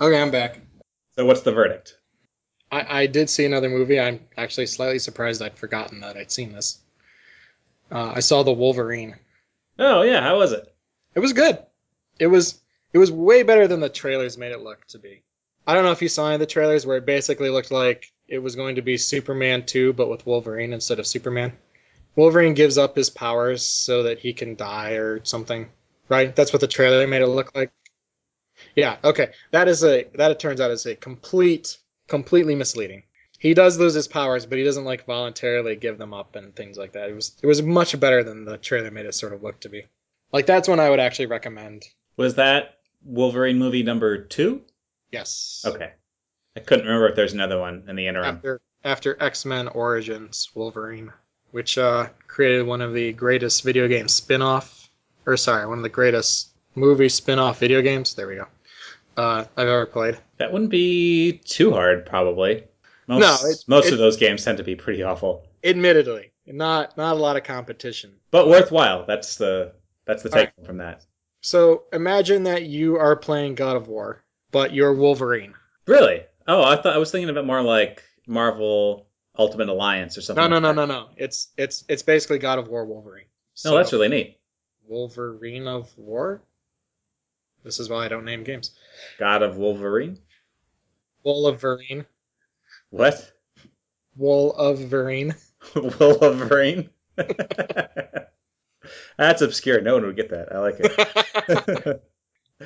[0.00, 0.60] Okay, I'm back.
[1.16, 1.96] So, what's the verdict?
[2.70, 4.00] I, I did see another movie.
[4.00, 6.80] I'm actually slightly surprised I'd forgotten that I'd seen this.
[7.90, 9.16] Uh, I saw The Wolverine.
[9.78, 10.20] Oh, yeah.
[10.20, 10.74] How was it?
[11.14, 11.58] It was good.
[12.18, 12.60] It was
[12.92, 15.22] it was way better than the trailers made it look to be.
[15.66, 18.12] I don't know if you saw any of the trailers where it basically looked like
[18.28, 21.52] it was going to be Superman 2 but with Wolverine instead of Superman.
[22.16, 25.68] Wolverine gives up his powers so that he can die or something.
[26.08, 26.34] Right?
[26.34, 27.72] That's what the trailer made it look like.
[28.74, 29.32] Yeah, okay.
[29.50, 33.04] That is a that it turns out is a complete completely misleading.
[33.38, 36.78] He does lose his powers, but he doesn't like voluntarily give them up and things
[36.78, 37.10] like that.
[37.10, 39.68] It was it was much better than the trailer made it sort of look to
[39.68, 39.84] be.
[40.32, 41.84] Like that's one I would actually recommend.
[42.16, 44.62] Was that Wolverine movie number two?
[45.10, 45.62] Yes.
[45.66, 45.92] Okay.
[46.56, 48.36] I couldn't remember if there's another one in the interim.
[48.36, 51.12] After after X Men Origins Wolverine,
[51.50, 54.88] which uh, created one of the greatest video game spin off,
[55.26, 58.14] or sorry, one of the greatest movie spin off video games.
[58.14, 58.46] There we go.
[59.16, 60.18] Uh, I've ever played.
[60.38, 62.64] That wouldn't be too hard, probably.
[63.06, 66.96] Most, No, it- most it- of those games tend to be pretty awful, Admittedly, not
[66.96, 68.14] not a lot of competition.
[68.30, 69.04] but worthwhile.
[69.06, 69.72] That's the
[70.06, 70.52] that's the All right.
[70.56, 71.04] take from that.
[71.42, 75.54] So imagine that you are playing God of War, but you're Wolverine.
[75.86, 76.22] Really?
[76.48, 79.06] Oh, I thought I was thinking of it more like Marvel
[79.38, 80.42] Ultimate Alliance or something.
[80.42, 80.88] No, no, like no, that.
[80.92, 81.08] no, no.
[81.16, 83.26] It's it's it's basically God of War Wolverine.
[83.64, 84.38] No, that's really neat.
[84.86, 86.42] Wolverine of War.
[87.64, 88.72] This is why I don't name games.
[89.18, 90.18] God of Wolverine.
[91.24, 92.04] Wolverine.
[92.90, 93.32] What?
[94.16, 95.34] Wolverine.
[95.74, 96.90] Wolverine.
[99.16, 99.80] That's obscure.
[99.80, 100.52] No one would get that.
[100.52, 102.02] I like it.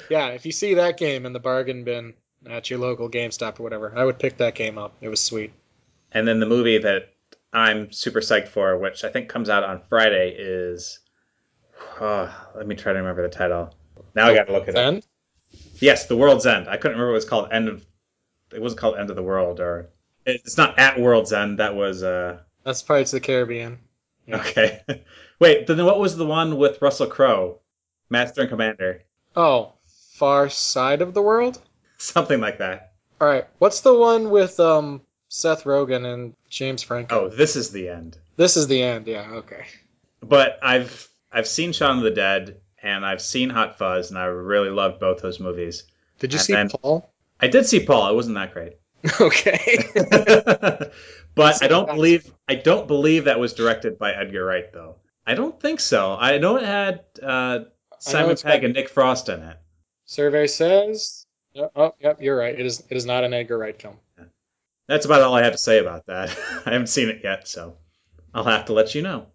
[0.11, 2.15] yeah, if you see that game in the bargain bin
[2.49, 4.97] at your local GameStop or whatever, I would pick that game up.
[5.01, 5.53] It was sweet.
[6.13, 7.15] and then the movie that
[7.53, 10.99] I'm super psyched for, which I think comes out on Friday, is.
[12.01, 13.73] Oh, let me try to remember the title.
[14.15, 15.03] Now I got to look at it up.
[15.81, 16.69] Yes, The World's End.
[16.69, 17.49] I couldn't remember what it was called.
[17.53, 17.85] End of.
[18.53, 19.91] It wasn't called End of the World, or
[20.27, 21.59] it's not at World's End.
[21.59, 22.41] That was uh.
[22.65, 23.79] that's Pirates of the Caribbean.
[24.27, 24.37] Yeah.
[24.41, 24.83] Okay.
[25.41, 27.61] Wait, then what was the one with Russell Crowe,
[28.11, 29.03] Master and Commander,
[29.35, 29.73] Oh,
[30.15, 31.59] Far Side of the World.
[31.97, 32.93] something like that?
[33.21, 37.21] All right, what's the one with um Seth Rogen and James Franco?
[37.21, 38.19] Oh, this is the end.
[38.37, 39.07] This is the end.
[39.07, 39.29] Yeah.
[39.31, 39.65] Okay.
[40.21, 44.25] But I've I've seen Shaun of the Dead and I've seen Hot Fuzz, and I
[44.25, 45.85] really loved both those movies.
[46.19, 47.13] Did you And see then- Paul?
[47.41, 48.11] I did see Paul.
[48.11, 48.79] It wasn't that great.
[49.21, 49.85] okay.
[51.35, 54.97] but I don't believe I don't believe that was directed by Edgar Wright though.
[55.25, 56.17] I don't think so.
[56.19, 57.61] I know it had uh,
[58.01, 59.57] Simon Pegg and Nick Frost in it.
[60.07, 61.27] Survey says.
[61.77, 62.59] Oh, yep, you're right.
[62.59, 62.83] It is.
[62.89, 63.97] It is not an Edgar Wright film.
[64.87, 66.31] That's about all I have to say about that.
[66.67, 67.77] I haven't seen it yet, so
[68.33, 69.27] I'll have to let you know.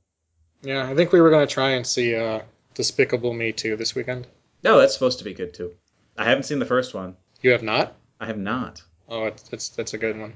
[0.62, 2.42] Yeah, I think we were gonna try and see uh,
[2.76, 4.28] Despicable Me 2 this weekend.
[4.64, 5.74] No, that's supposed to be good too.
[6.18, 7.16] I haven't seen the first one.
[7.42, 7.96] You have not?
[8.20, 8.82] I have not.
[9.10, 10.34] Oh, it's it's that's a good one.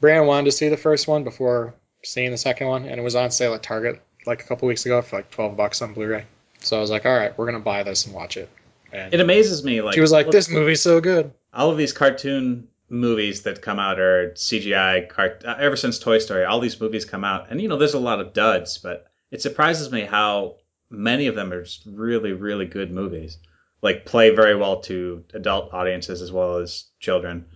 [0.00, 3.16] Brienne wanted to see the first one before seeing the second one, and it was
[3.16, 6.24] on sale at Target like a couple weeks ago for like twelve bucks on Blu-ray.
[6.60, 8.48] So I was like, all right, we're gonna buy this and watch it.
[8.92, 9.80] And It amazes me.
[9.82, 11.32] Like she was like, this movie's so good.
[11.52, 15.08] all of these cartoon movies that come out are CGI.
[15.08, 17.94] Cart- uh, ever since Toy Story, all these movies come out, and you know, there's
[17.94, 20.56] a lot of duds, but it surprises me how
[20.90, 23.38] many of them are just really, really good movies.
[23.82, 27.46] Like play very well to adult audiences as well as children.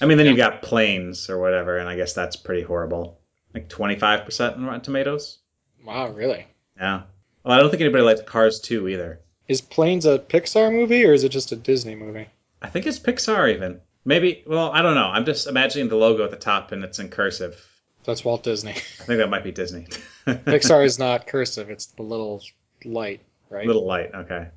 [0.00, 3.20] I mean, then you've got Planes or whatever, and I guess that's pretty horrible.
[3.52, 5.38] Like 25% on Rotten Tomatoes.
[5.84, 6.46] Wow, really?
[6.76, 7.02] Yeah.
[7.44, 9.20] Well, I don't think anybody liked Cars 2 either.
[9.48, 12.28] Is Planes a Pixar movie or is it just a Disney movie?
[12.62, 13.80] I think it's Pixar even.
[14.04, 14.44] Maybe.
[14.46, 15.06] Well, I don't know.
[15.06, 17.56] I'm just imagining the logo at the top and it's in cursive.
[18.04, 18.70] That's Walt Disney.
[18.72, 19.86] I think that might be Disney.
[20.26, 22.42] Pixar is not cursive; it's the little
[22.84, 23.20] light,
[23.50, 23.66] right?
[23.66, 24.14] Little light.
[24.14, 24.48] Okay.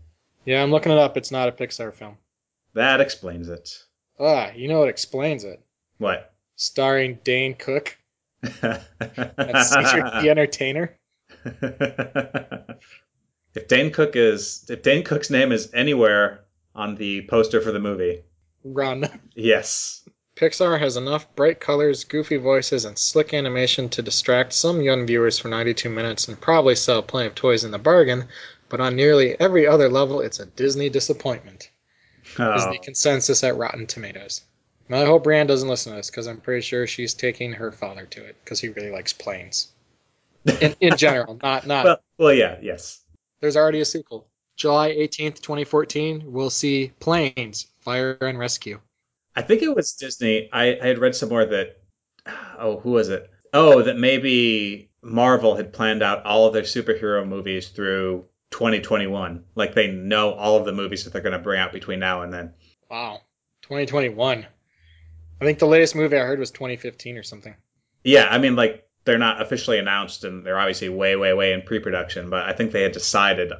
[0.45, 1.17] Yeah, I'm looking it up.
[1.17, 2.17] It's not a Pixar film.
[2.74, 3.84] That explains it.
[4.19, 5.61] Ah, you know what explains it?
[5.97, 6.34] What?
[6.55, 7.97] Starring Dane Cook
[8.41, 8.82] and
[9.65, 10.97] Cedric the Entertainer.
[13.53, 17.80] If Dane Cook is if Dane Cook's name is anywhere on the poster for the
[17.80, 18.24] movie,
[18.63, 19.05] Run.
[19.36, 20.07] yes.
[20.42, 25.38] Pixar has enough bright colors, goofy voices, and slick animation to distract some young viewers
[25.38, 28.28] for 92 minutes and probably sell plenty of toys in the bargain,
[28.68, 31.70] but on nearly every other level, it's a Disney disappointment.
[32.39, 32.82] Oh, Is the oh.
[32.82, 34.42] consensus at Rotten Tomatoes.
[34.89, 38.08] I hope Rand doesn't listen to this because I'm pretty sure she's taking her father
[38.08, 39.68] to it because he really likes planes.
[40.60, 41.86] In, in general, not not.
[41.86, 43.00] Well, well, yeah, yes.
[43.42, 44.28] There's already a sequel.
[44.56, 46.24] July 18th, 2014.
[46.26, 48.80] We'll see planes, fire and rescue.
[49.36, 50.49] I think it was Disney.
[50.51, 51.77] I, I had read somewhere that,
[52.59, 53.29] oh, who was it?
[53.53, 59.43] Oh, that maybe Marvel had planned out all of their superhero movies through 2021.
[59.55, 62.21] Like they know all of the movies that they're going to bring out between now
[62.21, 62.53] and then.
[62.89, 63.21] Wow,
[63.63, 64.45] 2021.
[65.41, 67.55] I think the latest movie I heard was 2015 or something.
[68.03, 71.63] Yeah, I mean, like they're not officially announced, and they're obviously way, way, way in
[71.63, 72.29] pre-production.
[72.29, 73.51] But I think they had decided,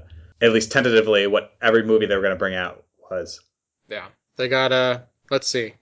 [0.42, 3.40] at least tentatively, what every movie they were going to bring out was.
[3.90, 5.00] Yeah, they got uh,
[5.32, 5.74] let's see,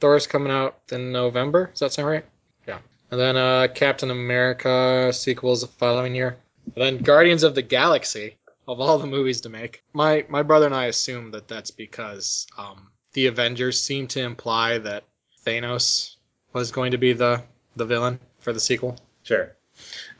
[0.00, 1.68] Thor's coming out in November.
[1.68, 2.24] Does that sound right?
[2.68, 2.80] Yeah,
[3.10, 6.36] and then uh, Captain America sequels the following year.
[6.74, 8.36] And then Guardians of the Galaxy
[8.68, 9.82] of all the movies to make.
[9.94, 14.78] My my brother and I assume that that's because um, the Avengers seem to imply
[14.78, 15.04] that
[15.46, 16.16] Thanos
[16.52, 17.42] was going to be the
[17.76, 18.98] the villain for the sequel.
[19.22, 19.56] Sure.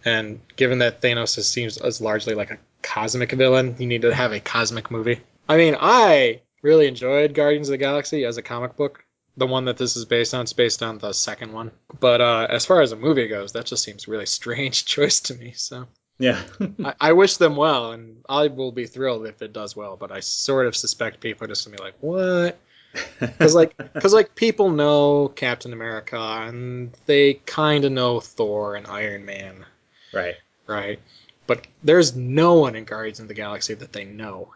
[0.05, 4.14] And given that Thanos is, seems as largely like a cosmic villain, you need to
[4.14, 5.20] have a cosmic movie.
[5.49, 9.04] I mean, I really enjoyed Guardians of the Galaxy as a comic book.
[9.36, 11.70] The one that this is based on is based on the second one.
[12.00, 15.20] But uh, as far as a movie goes, that just seems a really strange choice
[15.20, 15.52] to me.
[15.54, 15.86] So
[16.18, 16.40] Yeah.
[16.82, 19.96] I, I wish them well, and I will be thrilled if it does well.
[19.96, 22.59] But I sort of suspect people are just gonna be like, "What?"
[23.20, 28.86] Because like, because like people know Captain America, and they kind of know Thor and
[28.86, 29.66] Iron Man,
[30.14, 30.36] right.
[30.66, 30.98] right?
[31.46, 34.54] But there's no one in Guardians of the Galaxy that they know,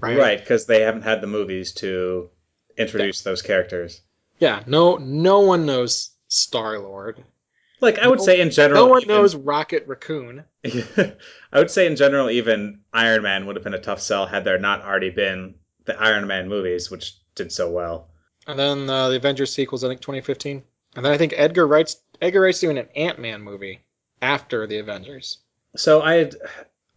[0.00, 0.18] right?
[0.18, 2.30] Right, because they haven't had the movies to
[2.76, 4.00] introduce those characters.
[4.38, 4.62] Yeah.
[4.66, 7.22] No, no one knows Star Lord.
[7.80, 10.44] Like I would say in general, No one even- knows Rocket Raccoon.
[10.64, 11.14] I
[11.54, 14.58] would say in general, even Iron Man would have been a tough sell had there
[14.58, 15.54] not already been
[15.86, 18.08] the Iron Man movies, which did so well.
[18.46, 20.62] And then uh, the Avengers sequels, I think 2015.
[20.96, 23.80] And then I think Edgar Wright's Edgar Wright's doing an Ant Man movie
[24.20, 25.38] after the Avengers.
[25.76, 26.30] So I,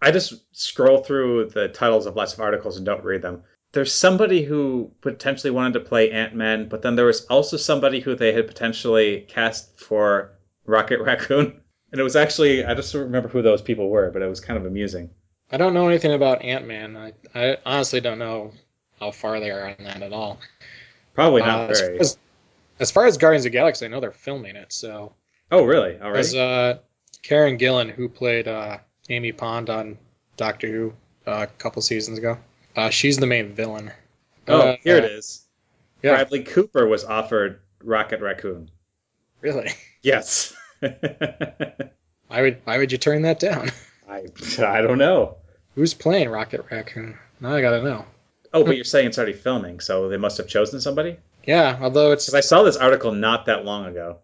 [0.03, 3.43] I just scroll through the titles of lots of articles and don't read them.
[3.71, 7.99] There's somebody who potentially wanted to play Ant Man, but then there was also somebody
[8.01, 10.31] who they had potentially cast for
[10.65, 11.59] Rocket Raccoon.
[11.91, 14.39] And it was actually I just don't remember who those people were, but it was
[14.39, 15.09] kind of amusing.
[15.51, 16.95] I don't know anything about Ant Man.
[16.97, 18.51] I, I honestly don't know
[18.99, 20.39] how far they are on that at all.
[21.13, 21.97] Probably Uh, not as, very.
[21.97, 22.17] far as,
[22.79, 24.73] as far as Guardians of the Galaxy, I know they're filming it.
[24.73, 25.13] So
[25.51, 25.99] Oh, really?
[25.99, 26.19] Already?
[26.19, 26.79] as uh,
[27.21, 28.79] Karen Gillan, who played uh,
[29.09, 29.97] Amy Pond on
[30.37, 30.93] Doctor Who
[31.27, 32.37] uh, a couple seasons ago,
[32.75, 33.91] uh, she's the main villain.
[34.47, 35.45] oh, Uh, here it is.
[36.01, 38.69] Yeah, Bradley Cooper was offered Rocket Raccoon.
[39.41, 39.69] really.
[40.01, 40.53] Yes.
[40.81, 43.71] Why would why would you turn that down?
[44.09, 44.25] I
[44.59, 45.37] I don't know.
[45.75, 47.17] Who's playing Rocket Raccoon?
[47.39, 48.05] Now I gotta know.
[48.53, 51.17] Oh, but you're saying it's already filming, so they must have chosen somebody?
[51.45, 54.17] Yeah, although it's I saw this article not that long ago.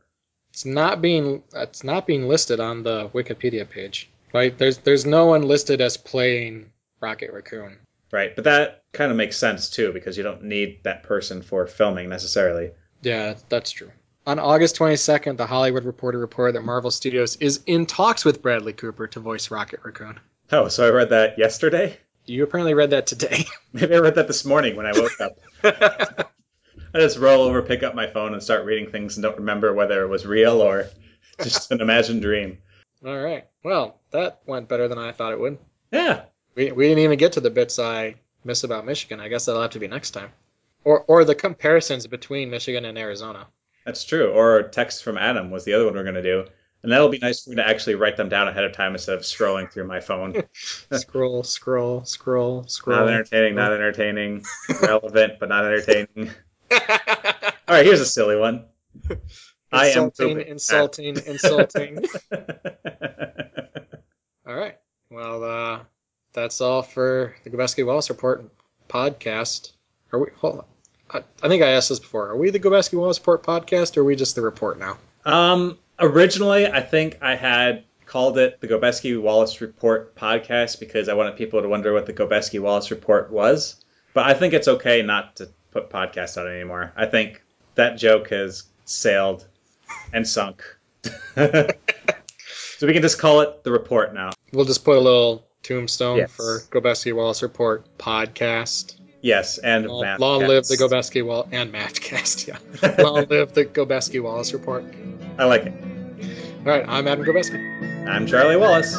[0.51, 4.09] it's not being it's not being listed on the Wikipedia page.
[4.34, 4.57] Right?
[4.57, 6.71] There's there's no one listed as playing
[7.01, 7.77] Rocket Raccoon.
[8.11, 11.67] Right, but that kind of makes sense too, because you don't need that person for
[11.67, 12.71] filming necessarily.
[13.01, 13.91] Yeah, that's true.
[14.25, 18.73] On August 22nd, the Hollywood Reporter reported that Marvel Studios is in talks with Bradley
[18.73, 20.19] Cooper to voice Rocket Raccoon.
[20.51, 21.97] Oh, so I read that yesterday?
[22.25, 23.45] You apparently read that today.
[23.73, 25.39] Maybe I read that this morning when I woke up.
[26.93, 29.73] I just roll over, pick up my phone, and start reading things and don't remember
[29.73, 30.88] whether it was real or
[31.43, 32.59] just an imagined dream.
[33.05, 33.45] All right.
[33.63, 35.57] Well, that went better than I thought it would.
[35.91, 36.23] Yeah,
[36.55, 39.19] We, we didn't even get to the bits I miss about Michigan.
[39.19, 40.29] I guess that'll have to be next time.
[40.83, 43.47] Or or the comparisons between Michigan and Arizona.
[43.85, 44.31] that's true.
[44.31, 46.45] Or text from Adam was the other one we're going to do.
[46.81, 49.15] And that'll be nice for me to actually write them down ahead of time instead
[49.15, 50.43] of scrolling through my phone.
[50.53, 52.99] scroll, scroll, scroll, scroll.
[52.99, 54.45] Not entertaining, not entertaining.
[54.81, 56.31] Relevant, but not entertaining.
[56.71, 56.77] All
[57.75, 58.65] right, here's a silly one.
[59.72, 62.05] I am insulting, insulting, insulting.
[64.47, 64.78] All right.
[65.11, 65.80] Well, uh,
[66.34, 68.49] that's all for the Gobeski Wallace Report
[68.88, 69.74] podcast.
[70.11, 70.28] Are we?
[70.38, 70.65] Hold on.
[71.11, 72.30] I, I think I asked this before.
[72.30, 74.97] Are we the Gobeski Wallace Report podcast, or are we just the report now?
[75.26, 81.13] Um, originally, I think I had called it the Gobeski Wallace Report podcast because I
[81.13, 83.84] wanted people to wonder what the Gobeski Wallace Report was.
[84.13, 86.91] But I think it's okay not to put podcast on anymore.
[86.95, 87.43] I think
[87.76, 89.45] that joke has sailed
[90.13, 90.63] and sunk.
[91.35, 91.67] so
[92.81, 94.31] we can just call it the report now.
[94.53, 96.31] We'll just put a little tombstone Yes.
[96.31, 98.95] for Gobeski Wallace Report podcast.
[99.21, 101.13] Yes, and Long, math long live the cast.
[101.13, 102.47] Gobeski Wall and Mathcast.
[102.47, 102.57] Yeah.
[103.03, 104.85] long live the Gobeski Wallace Report.
[105.37, 105.73] I like it.
[106.59, 106.85] All right.
[106.87, 108.07] I'm Adam Gobeski.
[108.07, 108.95] I'm Charlie Wallace.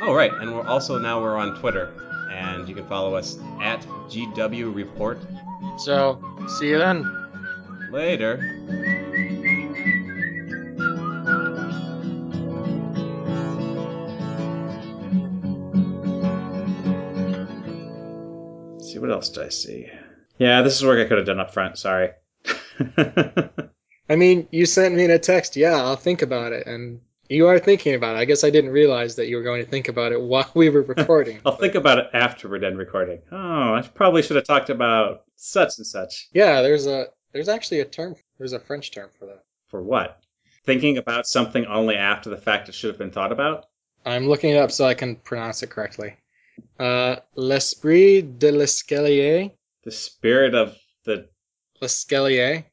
[0.00, 1.94] Oh, right, and we're also now we're on Twitter,
[2.32, 5.18] and you can follow us at GW Report.
[5.78, 6.20] So,
[6.58, 7.08] see you then.
[7.92, 8.38] Later.
[18.92, 19.88] see what else did I see?
[20.38, 21.78] Yeah, this is work I could have done up front.
[21.78, 22.10] Sorry.
[24.12, 25.56] I mean, you sent me a text.
[25.56, 27.00] Yeah, I'll think about it, and
[27.30, 28.18] you are thinking about it.
[28.18, 30.68] I guess I didn't realize that you were going to think about it while we
[30.68, 31.40] were recording.
[31.46, 33.22] I'll think about it after we're done recording.
[33.32, 36.28] Oh, I probably should have talked about such and such.
[36.34, 38.14] Yeah, there's a there's actually a term.
[38.36, 39.44] There's a French term for that.
[39.68, 40.20] For what?
[40.66, 43.64] Thinking about something only after the fact it should have been thought about?
[44.04, 46.16] I'm looking it up so I can pronounce it correctly.
[46.78, 49.52] Uh, l'esprit de l'escalier,
[49.84, 51.30] The spirit of the,
[51.80, 52.64] l'escalier,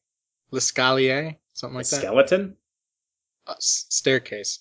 [0.51, 2.01] l'escalier, something like that.
[2.01, 2.55] skeleton?
[3.59, 4.59] Staircase.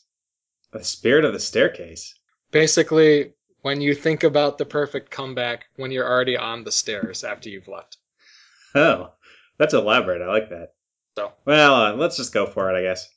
[0.72, 2.14] The spirit of the staircase.
[2.50, 3.32] Basically,
[3.62, 7.68] when you think about the perfect comeback when you're already on the stairs after you've
[7.68, 7.98] left.
[8.74, 9.12] Oh,
[9.58, 10.22] that's elaborate.
[10.22, 10.74] I like that.
[11.16, 11.32] So.
[11.44, 13.08] Well, uh, let's just go for it, I guess.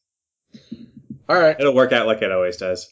[1.30, 1.56] All right.
[1.60, 2.92] It'll work out like it always does.